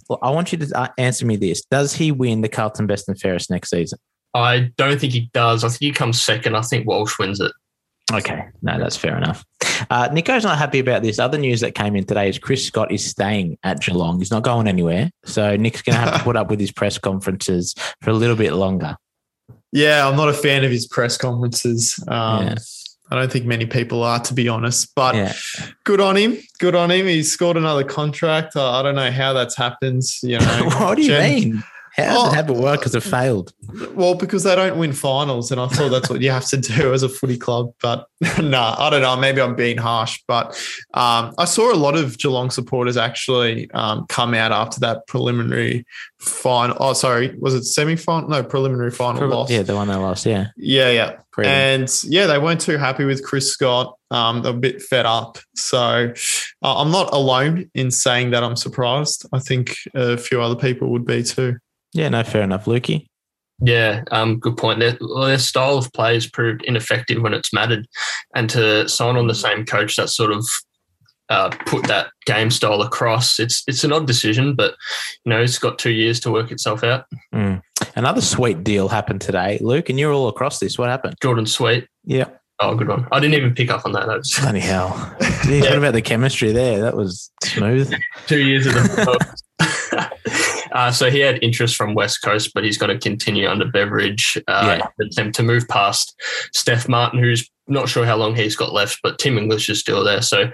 well, 0.09 0.19
I 0.21 0.31
want 0.31 0.51
you 0.51 0.57
to 0.59 0.77
uh, 0.77 0.87
answer 0.97 1.25
me 1.25 1.35
this. 1.35 1.63
Does 1.65 1.93
he 1.93 2.11
win 2.11 2.41
the 2.41 2.49
Carlton 2.49 2.87
Best 2.87 3.07
and 3.07 3.19
Fairest 3.19 3.49
next 3.49 3.69
season? 3.69 3.99
I 4.37 4.71
don't 4.77 4.99
think 4.99 5.13
he 5.13 5.29
does. 5.33 5.63
I 5.63 5.69
think 5.69 5.79
he 5.79 5.91
comes 5.91 6.21
second. 6.21 6.55
I 6.55 6.61
think 6.61 6.87
Walsh 6.87 7.17
wins 7.19 7.39
it. 7.39 7.51
Okay, 8.13 8.45
no, 8.61 8.79
that's 8.79 8.95
fair 8.95 9.17
enough. 9.17 9.43
Uh, 9.89 10.07
Nico's 10.13 10.45
not 10.45 10.57
happy 10.57 10.79
about 10.79 11.01
this. 11.01 11.19
Other 11.19 11.37
news 11.37 11.59
that 11.59 11.75
came 11.75 11.93
in 11.95 12.05
today 12.05 12.29
is 12.29 12.39
Chris 12.39 12.65
Scott 12.65 12.89
is 12.89 13.05
staying 13.05 13.57
at 13.63 13.81
Geelong. 13.81 14.19
He's 14.19 14.31
not 14.31 14.43
going 14.43 14.67
anywhere. 14.67 15.11
So 15.25 15.57
Nick's 15.57 15.81
going 15.81 15.95
to 15.95 15.99
have 15.99 16.17
to 16.17 16.23
put 16.23 16.37
up 16.37 16.49
with 16.49 16.59
his 16.59 16.71
press 16.71 16.97
conferences 16.97 17.75
for 18.01 18.11
a 18.11 18.13
little 18.13 18.37
bit 18.37 18.53
longer. 18.53 18.95
Yeah, 19.73 20.07
I'm 20.07 20.15
not 20.15 20.29
a 20.29 20.33
fan 20.33 20.63
of 20.63 20.71
his 20.71 20.87
press 20.87 21.17
conferences. 21.17 22.01
Um, 22.07 22.47
yeah. 22.47 22.55
I 23.09 23.15
don't 23.15 23.31
think 23.31 23.45
many 23.45 23.65
people 23.65 24.03
are, 24.03 24.19
to 24.19 24.33
be 24.33 24.47
honest. 24.47 24.93
But 24.95 25.15
yeah. 25.15 25.33
good 25.83 25.99
on 25.99 26.15
him. 26.15 26.37
Good 26.59 26.75
on 26.75 26.91
him. 26.91 27.07
He's 27.07 27.31
scored 27.31 27.57
another 27.57 27.83
contract. 27.83 28.55
I 28.55 28.81
don't 28.83 28.95
know 28.95 29.11
how 29.11 29.33
that's 29.33 29.55
happened. 29.55 30.03
You 30.23 30.39
know, 30.39 30.69
what 30.79 30.95
do 30.95 31.01
you 31.01 31.09
Jen- 31.09 31.35
mean? 31.35 31.63
How 31.97 32.03
does 32.03 32.35
oh, 32.35 32.39
it 32.39 32.49
it 32.49 32.55
work 32.55 32.79
because 32.79 32.93
it 32.93 33.01
failed? 33.01 33.53
Well, 33.95 34.13
because 34.13 34.43
they 34.43 34.55
don't 34.55 34.77
win 34.77 34.93
finals, 34.93 35.51
and 35.51 35.59
I 35.59 35.67
thought 35.67 35.89
that's 35.89 36.09
what 36.09 36.21
you 36.21 36.29
have 36.29 36.45
to 36.49 36.57
do 36.57 36.93
as 36.93 37.01
a 37.01 37.09
footy 37.09 37.37
club. 37.37 37.73
But 37.81 38.07
no, 38.21 38.37
nah, 38.49 38.75
I 38.77 38.91
don't 38.91 39.01
know. 39.01 39.15
Maybe 39.17 39.41
I'm 39.41 39.55
being 39.55 39.77
harsh, 39.77 40.21
but 40.27 40.49
um, 40.93 41.33
I 41.39 41.45
saw 41.45 41.73
a 41.73 41.75
lot 41.75 41.95
of 41.95 42.19
Geelong 42.19 42.51
supporters 42.51 42.97
actually 42.97 43.71
um, 43.71 44.05
come 44.09 44.35
out 44.35 44.51
after 44.51 44.79
that 44.81 45.07
preliminary 45.07 45.85
final. 46.19 46.77
Oh, 46.79 46.93
sorry, 46.93 47.35
was 47.39 47.55
it 47.55 47.63
semi 47.63 47.95
final? 47.95 48.29
No, 48.29 48.43
preliminary 48.43 48.91
final 48.91 49.21
Pre- 49.21 49.29
loss. 49.29 49.49
Yeah, 49.49 49.63
the 49.63 49.75
one 49.75 49.87
they 49.87 49.95
lost. 49.95 50.27
Yeah, 50.27 50.47
yeah, 50.55 50.91
yeah. 50.91 51.17
Pretty. 51.31 51.49
And 51.49 51.91
yeah, 52.03 52.27
they 52.27 52.37
weren't 52.37 52.61
too 52.61 52.77
happy 52.77 53.05
with 53.05 53.23
Chris 53.23 53.51
Scott. 53.51 53.95
Um, 54.11 54.41
they're 54.41 54.53
a 54.53 54.55
bit 54.55 54.81
fed 54.81 55.05
up. 55.05 55.37
So 55.55 56.13
uh, 56.63 56.81
I'm 56.81 56.91
not 56.91 57.11
alone 57.13 57.69
in 57.73 57.91
saying 57.91 58.31
that 58.31 58.43
I'm 58.43 58.55
surprised. 58.55 59.27
I 59.33 59.39
think 59.39 59.75
a 59.93 60.17
few 60.17 60.41
other 60.41 60.55
people 60.55 60.89
would 60.91 61.05
be 61.05 61.23
too. 61.23 61.57
Yeah, 61.97 62.09
no, 62.09 62.23
fair 62.23 62.43
enough, 62.43 62.65
Lukey. 62.65 63.07
Yeah, 63.59 64.03
um, 64.11 64.37
good 64.37 64.55
point. 64.55 64.79
Their, 64.79 64.99
their 65.15 65.39
style 65.39 65.79
of 65.79 65.91
play 65.93 66.13
has 66.13 66.27
proved 66.27 66.63
ineffective 66.65 67.23
when 67.23 67.33
it's 67.33 67.51
mattered, 67.51 67.87
and 68.35 68.47
to 68.51 68.87
sign 68.87 69.17
on 69.17 69.25
the 69.25 69.33
same 69.33 69.65
coach 69.65 69.95
that 69.95 70.09
sort 70.09 70.31
of 70.31 70.45
uh, 71.29 71.49
put 71.65 71.87
that 71.87 72.09
game 72.27 72.51
style 72.51 72.83
across, 72.83 73.39
it's 73.39 73.63
it's 73.67 73.83
an 73.83 73.91
odd 73.91 74.05
decision, 74.05 74.53
but 74.53 74.75
you 75.25 75.31
know 75.31 75.41
it's 75.41 75.57
got 75.57 75.79
two 75.79 75.89
years 75.89 76.19
to 76.19 76.31
work 76.31 76.51
itself 76.51 76.83
out. 76.83 77.05
Mm. 77.33 77.63
Another 77.95 78.21
sweet 78.21 78.63
deal 78.63 78.89
happened 78.89 79.21
today, 79.21 79.57
Luke, 79.59 79.89
and 79.89 79.99
you're 79.99 80.13
all 80.13 80.27
across 80.27 80.59
this. 80.59 80.77
What 80.77 80.89
happened? 80.89 81.15
Jordan 81.19 81.47
Sweet. 81.47 81.87
Yeah. 82.05 82.25
Oh, 82.59 82.75
good 82.75 82.87
one. 82.87 83.07
I 83.11 83.19
didn't 83.19 83.35
even 83.35 83.55
pick 83.55 83.71
up 83.71 83.85
on 83.85 83.91
that. 83.93 84.05
that 84.07 84.17
was... 84.17 84.35
Bloody 84.39 84.59
hell. 84.59 85.15
yeah. 85.47 85.61
What 85.61 85.77
about 85.77 85.93
the 85.93 86.01
chemistry 86.01 86.51
there? 86.51 86.79
That 86.79 86.95
was 86.95 87.31
smooth. 87.43 87.91
Two 88.27 88.39
years 88.39 88.65
of 88.67 88.73
the 88.73 89.43
Uh, 90.71 90.91
so 90.91 91.09
he 91.09 91.19
had 91.19 91.41
interest 91.43 91.75
from 91.75 91.93
West 91.93 92.21
Coast, 92.21 92.51
but 92.53 92.63
he's 92.63 92.77
got 92.77 92.87
to 92.87 92.97
continue 92.97 93.47
under 93.47 93.65
Beveridge. 93.65 94.37
Uh, 94.47 94.79
yeah. 94.79 95.05
Attempt 95.05 95.35
to 95.37 95.43
move 95.43 95.67
past 95.67 96.15
Steph 96.53 96.87
Martin, 96.87 97.19
who's 97.19 97.49
not 97.67 97.89
sure 97.89 98.05
how 98.05 98.15
long 98.15 98.35
he's 98.35 98.55
got 98.55 98.73
left, 98.73 98.99
but 99.03 99.19
Tim 99.19 99.37
English 99.37 99.69
is 99.69 99.79
still 99.79 100.03
there. 100.03 100.21
So 100.21 100.51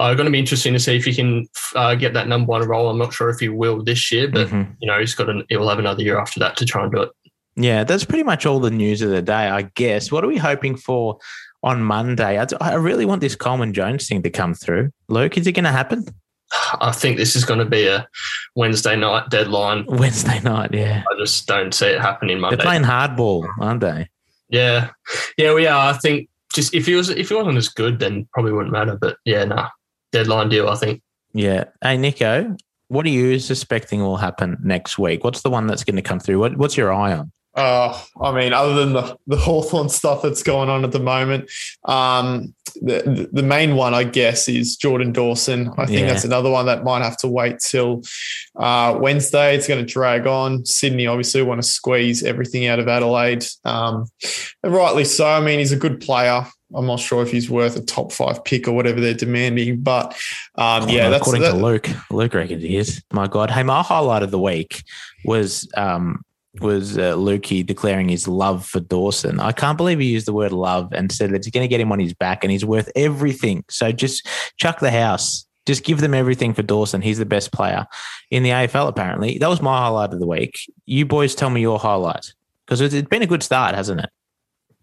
uh, 0.00 0.14
going 0.14 0.26
to 0.26 0.32
be 0.32 0.38
interesting 0.38 0.72
to 0.72 0.78
see 0.78 0.96
if 0.96 1.04
he 1.04 1.14
can 1.14 1.46
uh, 1.74 1.94
get 1.94 2.14
that 2.14 2.28
number 2.28 2.50
one 2.50 2.66
role. 2.66 2.88
I'm 2.88 2.98
not 2.98 3.12
sure 3.12 3.30
if 3.30 3.40
he 3.40 3.48
will 3.48 3.82
this 3.82 4.12
year, 4.12 4.28
but 4.28 4.48
mm-hmm. 4.48 4.72
you 4.80 4.86
know 4.86 4.98
he's 4.98 5.14
got 5.14 5.28
an, 5.28 5.44
he'll 5.48 5.68
have 5.68 5.78
another 5.78 6.02
year 6.02 6.18
after 6.18 6.38
that 6.40 6.56
to 6.58 6.64
try 6.64 6.84
and 6.84 6.92
do 6.92 7.02
it. 7.02 7.10
Yeah, 7.56 7.82
that's 7.82 8.04
pretty 8.04 8.22
much 8.22 8.46
all 8.46 8.60
the 8.60 8.70
news 8.70 9.02
of 9.02 9.10
the 9.10 9.22
day, 9.22 9.48
I 9.48 9.62
guess. 9.62 10.12
What 10.12 10.22
are 10.22 10.28
we 10.28 10.36
hoping 10.36 10.76
for 10.76 11.18
on 11.64 11.82
Monday? 11.82 12.38
I, 12.38 12.46
I 12.60 12.74
really 12.74 13.04
want 13.04 13.20
this 13.20 13.34
Coleman 13.34 13.74
Jones 13.74 14.06
thing 14.06 14.22
to 14.22 14.30
come 14.30 14.54
through. 14.54 14.90
Luke, 15.08 15.36
is 15.36 15.48
it 15.48 15.52
going 15.52 15.64
to 15.64 15.72
happen? 15.72 16.04
I 16.80 16.92
think 16.92 17.16
this 17.16 17.36
is 17.36 17.44
going 17.44 17.58
to 17.58 17.66
be 17.66 17.86
a 17.86 18.08
Wednesday 18.54 18.96
night 18.96 19.28
deadline. 19.30 19.84
Wednesday 19.86 20.40
night, 20.40 20.72
yeah. 20.72 21.04
I 21.10 21.18
just 21.18 21.46
don't 21.46 21.72
see 21.72 21.86
it 21.86 22.00
happening 22.00 22.40
Monday. 22.40 22.56
They're 22.56 22.64
playing 22.64 22.84
hardball, 22.84 23.48
aren't 23.60 23.80
they? 23.80 24.08
Yeah, 24.48 24.90
yeah, 25.36 25.52
we 25.52 25.66
are. 25.66 25.92
I 25.92 25.98
think 25.98 26.28
just 26.54 26.74
if 26.74 26.86
he 26.86 26.94
was 26.94 27.10
if 27.10 27.28
he 27.28 27.34
wasn't 27.34 27.58
as 27.58 27.68
good, 27.68 27.98
then 27.98 28.26
probably 28.32 28.52
wouldn't 28.52 28.72
matter. 28.72 28.96
But 28.96 29.18
yeah, 29.24 29.44
no 29.44 29.56
nah, 29.56 29.68
deadline 30.12 30.48
deal. 30.48 30.68
I 30.68 30.76
think. 30.76 31.02
Yeah. 31.34 31.64
Hey, 31.82 31.96
Nico, 31.98 32.56
what 32.88 33.04
are 33.06 33.10
you 33.10 33.38
suspecting 33.38 34.00
will 34.00 34.16
happen 34.16 34.56
next 34.62 34.98
week? 34.98 35.24
What's 35.24 35.42
the 35.42 35.50
one 35.50 35.66
that's 35.66 35.84
going 35.84 35.96
to 35.96 36.02
come 36.02 36.20
through? 36.20 36.38
What, 36.38 36.56
what's 36.56 36.76
your 36.76 36.92
eye 36.92 37.12
on? 37.12 37.32
Uh, 37.54 37.98
I 38.20 38.32
mean, 38.32 38.52
other 38.52 38.74
than 38.74 38.92
the, 38.92 39.16
the 39.26 39.36
Hawthorn 39.36 39.88
stuff 39.88 40.22
that's 40.22 40.42
going 40.42 40.68
on 40.68 40.84
at 40.84 40.92
the 40.92 41.00
moment, 41.00 41.50
um, 41.84 42.54
the, 42.80 43.28
the 43.32 43.42
main 43.42 43.76
one, 43.76 43.94
I 43.94 44.04
guess, 44.04 44.48
is 44.48 44.76
Jordan 44.76 45.12
Dawson. 45.12 45.70
I 45.78 45.86
think 45.86 46.00
yeah. 46.00 46.06
that's 46.06 46.24
another 46.24 46.50
one 46.50 46.66
that 46.66 46.84
might 46.84 47.02
have 47.02 47.16
to 47.18 47.28
wait 47.28 47.58
till 47.58 48.02
uh, 48.56 48.96
Wednesday. 49.00 49.56
It's 49.56 49.68
going 49.68 49.84
to 49.84 49.92
drag 49.92 50.26
on. 50.26 50.64
Sydney 50.64 51.06
obviously 51.06 51.42
want 51.42 51.62
to 51.62 51.68
squeeze 51.68 52.22
everything 52.22 52.66
out 52.66 52.78
of 52.78 52.88
Adelaide. 52.88 53.44
Um, 53.64 54.06
and 54.62 54.72
rightly 54.72 55.04
so. 55.04 55.26
I 55.26 55.40
mean, 55.40 55.58
he's 55.58 55.72
a 55.72 55.76
good 55.76 56.00
player. 56.00 56.46
I'm 56.74 56.86
not 56.86 57.00
sure 57.00 57.22
if 57.22 57.30
he's 57.30 57.48
worth 57.48 57.76
a 57.76 57.80
top 57.80 58.12
five 58.12 58.44
pick 58.44 58.68
or 58.68 58.72
whatever 58.72 59.00
they're 59.00 59.14
demanding, 59.14 59.80
but 59.80 60.12
um, 60.56 60.84
oh, 60.84 60.88
yeah, 60.88 61.08
that's 61.08 61.22
according 61.22 61.42
that. 61.42 61.52
to 61.52 61.56
Luke. 61.56 61.88
Luke 62.10 62.34
reckons 62.34 62.62
he 62.62 62.76
is. 62.76 63.02
My 63.10 63.26
God, 63.26 63.50
hey, 63.50 63.62
my 63.62 63.82
highlight 63.82 64.22
of 64.22 64.30
the 64.30 64.38
week 64.38 64.82
was 65.24 65.66
um, 65.76 66.22
was 66.60 66.96
uh, 66.98 67.14
Lukey 67.14 67.64
declaring 67.64 68.08
his 68.08 68.26
love 68.26 68.66
for 68.66 68.80
Dawson. 68.80 69.40
I 69.40 69.52
can't 69.52 69.76
believe 69.76 69.98
he 69.98 70.06
used 70.06 70.26
the 70.26 70.32
word 70.32 70.52
love 70.52 70.92
and 70.92 71.12
said 71.12 71.30
that 71.30 71.44
he's 71.44 71.52
going 71.52 71.64
to 71.64 71.68
get 71.68 71.80
him 71.80 71.92
on 71.92 72.00
his 72.00 72.14
back 72.14 72.42
and 72.42 72.50
he's 72.50 72.64
worth 72.64 72.90
everything. 72.96 73.64
So 73.68 73.92
just 73.92 74.26
chuck 74.56 74.80
the 74.80 74.90
house. 74.90 75.46
Just 75.66 75.84
give 75.84 76.00
them 76.00 76.14
everything 76.14 76.54
for 76.54 76.62
Dawson. 76.62 77.02
He's 77.02 77.18
the 77.18 77.26
best 77.26 77.52
player 77.52 77.86
in 78.30 78.42
the 78.42 78.50
AFL, 78.50 78.88
apparently. 78.88 79.36
That 79.38 79.50
was 79.50 79.60
my 79.60 79.76
highlight 79.78 80.14
of 80.14 80.18
the 80.18 80.26
week. 80.26 80.58
You 80.86 81.04
boys 81.04 81.34
tell 81.34 81.50
me 81.50 81.60
your 81.60 81.78
highlight 81.78 82.32
because 82.64 82.80
it's 82.80 83.08
been 83.08 83.22
a 83.22 83.26
good 83.26 83.42
start, 83.42 83.74
hasn't 83.74 84.00
it? 84.00 84.10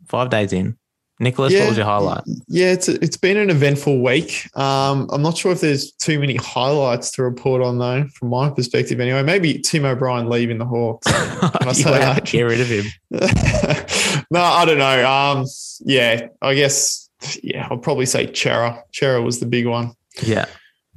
Five 0.07 0.29
days 0.29 0.53
in. 0.53 0.77
Nicholas, 1.19 1.53
yeah, 1.53 1.61
what 1.61 1.69
was 1.69 1.77
your 1.77 1.85
highlight? 1.85 2.23
Yeah, 2.47 2.73
it's 2.73 2.89
it's 2.89 3.15
been 3.15 3.37
an 3.37 3.49
eventful 3.49 4.01
week. 4.03 4.49
Um, 4.57 5.07
I'm 5.11 5.21
not 5.21 5.37
sure 5.37 5.53
if 5.53 5.61
there's 5.61 5.91
too 5.93 6.19
many 6.19 6.35
highlights 6.35 7.11
to 7.11 7.23
report 7.23 7.61
on 7.61 7.77
though, 7.77 8.05
from 8.15 8.29
my 8.29 8.49
perspective 8.49 8.99
anyway. 8.99 9.23
Maybe 9.23 9.59
Tim 9.59 9.85
O'Brien 9.85 10.29
leaving 10.29 10.57
the 10.57 10.65
Hawks. 10.65 11.07
Can 11.11 11.69
I 11.69 11.71
say 11.71 11.91
that? 11.91 12.25
Get 12.25 12.41
rid 12.41 12.59
of 12.59 12.67
him. 12.67 12.85
no, 14.29 14.41
I 14.41 14.65
don't 14.65 14.77
know. 14.77 15.09
Um, 15.09 15.45
yeah, 15.81 16.27
I 16.41 16.53
guess 16.53 17.09
yeah, 17.41 17.67
I'll 17.71 17.77
probably 17.77 18.05
say 18.05 18.27
Chera. 18.27 18.81
Chera 18.91 19.23
was 19.23 19.39
the 19.39 19.45
big 19.45 19.67
one. 19.67 19.95
Yeah. 20.21 20.45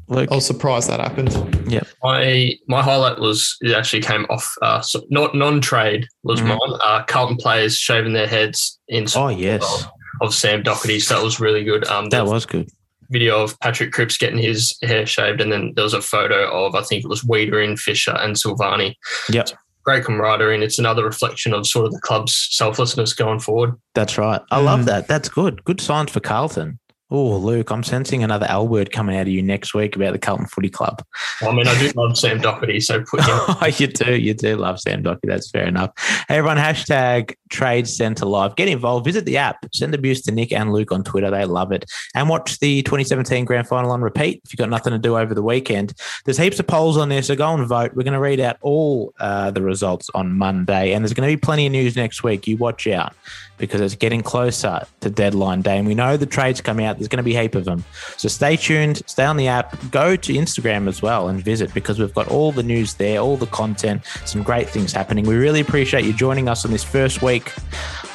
Luke. 0.08 0.32
I 0.32 0.36
was 0.36 0.46
surprised 0.46 0.88
that 0.88 1.00
happened. 1.00 1.32
Yeah, 1.70 1.82
my 2.02 2.54
my 2.66 2.82
highlight 2.82 3.18
was 3.18 3.56
it 3.60 3.72
actually 3.72 4.00
came 4.00 4.24
off 4.30 4.54
uh, 4.62 4.80
so 4.80 5.02
not 5.10 5.34
non 5.34 5.60
trade 5.60 6.06
was 6.22 6.40
mm. 6.40 6.48
mine. 6.48 6.78
Uh, 6.82 7.04
Carlton 7.04 7.36
players 7.36 7.76
shaving 7.76 8.14
their 8.14 8.26
heads 8.26 8.80
in. 8.88 9.06
Oh 9.14 9.28
yes, 9.28 9.86
of 10.20 10.34
Sam 10.34 10.62
Docherty. 10.62 11.00
So 11.00 11.16
that 11.16 11.24
was 11.24 11.40
really 11.40 11.64
good. 11.64 11.86
Um, 11.86 12.08
that 12.10 12.26
was 12.26 12.46
good. 12.46 12.70
Video 13.10 13.42
of 13.42 13.58
Patrick 13.60 13.92
Cripps 13.92 14.18
getting 14.18 14.38
his 14.38 14.76
hair 14.82 15.06
shaved, 15.06 15.40
and 15.40 15.50
then 15.50 15.72
there 15.74 15.84
was 15.84 15.94
a 15.94 16.02
photo 16.02 16.50
of 16.50 16.74
I 16.74 16.82
think 16.82 17.04
it 17.04 17.08
was 17.08 17.22
Weitering, 17.22 17.78
Fisher, 17.78 18.16
and 18.20 18.36
Silvagni. 18.36 18.94
Yep. 19.30 19.50
Great 19.82 20.04
camaraderie, 20.04 20.54
and 20.54 20.62
it's 20.62 20.78
another 20.78 21.04
reflection 21.04 21.54
of 21.54 21.66
sort 21.66 21.86
of 21.86 21.92
the 21.92 22.00
club's 22.00 22.48
selflessness 22.50 23.14
going 23.14 23.40
forward. 23.40 23.74
That's 23.94 24.18
right. 24.18 24.42
I 24.50 24.60
mm. 24.60 24.64
love 24.64 24.84
that. 24.84 25.08
That's 25.08 25.30
good. 25.30 25.64
Good 25.64 25.80
signs 25.80 26.10
for 26.10 26.20
Carlton. 26.20 26.78
Oh, 27.10 27.38
Luke, 27.38 27.70
I'm 27.70 27.82
sensing 27.82 28.22
another 28.22 28.44
L 28.50 28.68
word 28.68 28.92
coming 28.92 29.16
out 29.16 29.22
of 29.22 29.28
you 29.28 29.42
next 29.42 29.72
week 29.72 29.96
about 29.96 30.12
the 30.12 30.18
Carlton 30.18 30.44
Footy 30.46 30.68
Club. 30.68 31.02
Well, 31.40 31.50
I 31.50 31.54
mean, 31.54 31.66
I 31.66 31.78
do 31.78 31.90
love 31.96 32.18
Sam 32.18 32.38
Doherty, 32.38 32.80
so 32.80 33.02
put 33.02 33.24
him. 33.24 33.72
you 33.78 33.86
do, 33.86 34.14
you 34.14 34.34
do 34.34 34.56
love 34.56 34.78
Sam 34.78 35.02
Doherty. 35.02 35.26
That's 35.26 35.50
fair 35.50 35.66
enough. 35.66 35.92
Hey, 36.28 36.36
everyone, 36.36 36.58
hashtag 36.58 37.34
Trade 37.48 37.88
Centre 37.88 38.26
Live. 38.26 38.56
Get 38.56 38.68
involved. 38.68 39.06
Visit 39.06 39.24
the 39.24 39.38
app. 39.38 39.56
Send 39.72 39.94
abuse 39.94 40.20
to 40.22 40.32
Nick 40.32 40.52
and 40.52 40.70
Luke 40.70 40.92
on 40.92 41.02
Twitter. 41.02 41.30
They 41.30 41.46
love 41.46 41.72
it. 41.72 41.86
And 42.14 42.28
watch 42.28 42.58
the 42.58 42.82
2017 42.82 43.46
Grand 43.46 43.66
Final 43.66 43.90
on 43.90 44.02
repeat 44.02 44.42
if 44.44 44.52
you've 44.52 44.58
got 44.58 44.68
nothing 44.68 44.92
to 44.92 44.98
do 44.98 45.16
over 45.16 45.32
the 45.32 45.42
weekend. 45.42 45.94
There's 46.26 46.36
heaps 46.36 46.60
of 46.60 46.66
polls 46.66 46.98
on 46.98 47.08
there, 47.08 47.22
so 47.22 47.34
go 47.34 47.54
and 47.54 47.66
vote. 47.66 47.92
We're 47.94 48.04
going 48.04 48.12
to 48.12 48.20
read 48.20 48.40
out 48.40 48.58
all 48.60 49.14
uh, 49.18 49.50
the 49.50 49.62
results 49.62 50.10
on 50.14 50.36
Monday, 50.36 50.92
and 50.92 51.02
there's 51.02 51.14
going 51.14 51.26
to 51.26 51.34
be 51.34 51.40
plenty 51.40 51.64
of 51.64 51.72
news 51.72 51.96
next 51.96 52.22
week. 52.22 52.46
You 52.46 52.58
watch 52.58 52.86
out 52.86 53.14
because 53.58 53.80
it's 53.80 53.96
getting 53.96 54.22
closer 54.22 54.86
to 55.00 55.10
deadline 55.10 55.62
day. 55.62 55.78
And 55.78 55.86
we 55.86 55.94
know 55.94 56.16
the 56.16 56.26
trades 56.26 56.60
come 56.60 56.80
out, 56.80 56.97
there's 56.98 57.08
going 57.08 57.18
to 57.18 57.22
be 57.22 57.36
a 57.36 57.42
heap 57.42 57.54
of 57.54 57.64
them. 57.64 57.84
So 58.16 58.28
stay 58.28 58.56
tuned, 58.56 59.02
stay 59.06 59.24
on 59.24 59.36
the 59.36 59.48
app, 59.48 59.76
go 59.90 60.16
to 60.16 60.32
Instagram 60.32 60.88
as 60.88 61.02
well 61.02 61.28
and 61.28 61.42
visit 61.42 61.72
because 61.74 61.98
we've 61.98 62.14
got 62.14 62.28
all 62.28 62.52
the 62.52 62.62
news 62.62 62.94
there, 62.94 63.18
all 63.20 63.36
the 63.36 63.46
content, 63.46 64.04
some 64.24 64.42
great 64.42 64.68
things 64.68 64.92
happening. 64.92 65.26
We 65.26 65.36
really 65.36 65.60
appreciate 65.60 66.04
you 66.04 66.12
joining 66.12 66.48
us 66.48 66.64
on 66.64 66.70
this 66.70 66.84
first 66.84 67.22
week 67.22 67.52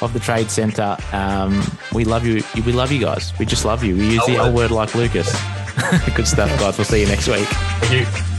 of 0.00 0.12
the 0.12 0.20
Trade 0.20 0.50
Centre. 0.50 0.96
Um, 1.12 1.62
we 1.92 2.04
love 2.04 2.26
you. 2.26 2.42
We 2.54 2.72
love 2.72 2.92
you 2.92 3.00
guys. 3.00 3.32
We 3.38 3.46
just 3.46 3.64
love 3.64 3.82
you. 3.84 3.96
We 3.96 4.14
use 4.14 4.26
the 4.26 4.36
L 4.36 4.52
word 4.52 4.70
like 4.70 4.94
Lucas. 4.94 5.30
Good 6.14 6.28
stuff, 6.28 6.48
guys. 6.60 6.78
We'll 6.78 6.84
see 6.84 7.00
you 7.00 7.08
next 7.08 7.28
week. 7.28 7.46
Thank 7.46 8.28
you. 8.28 8.33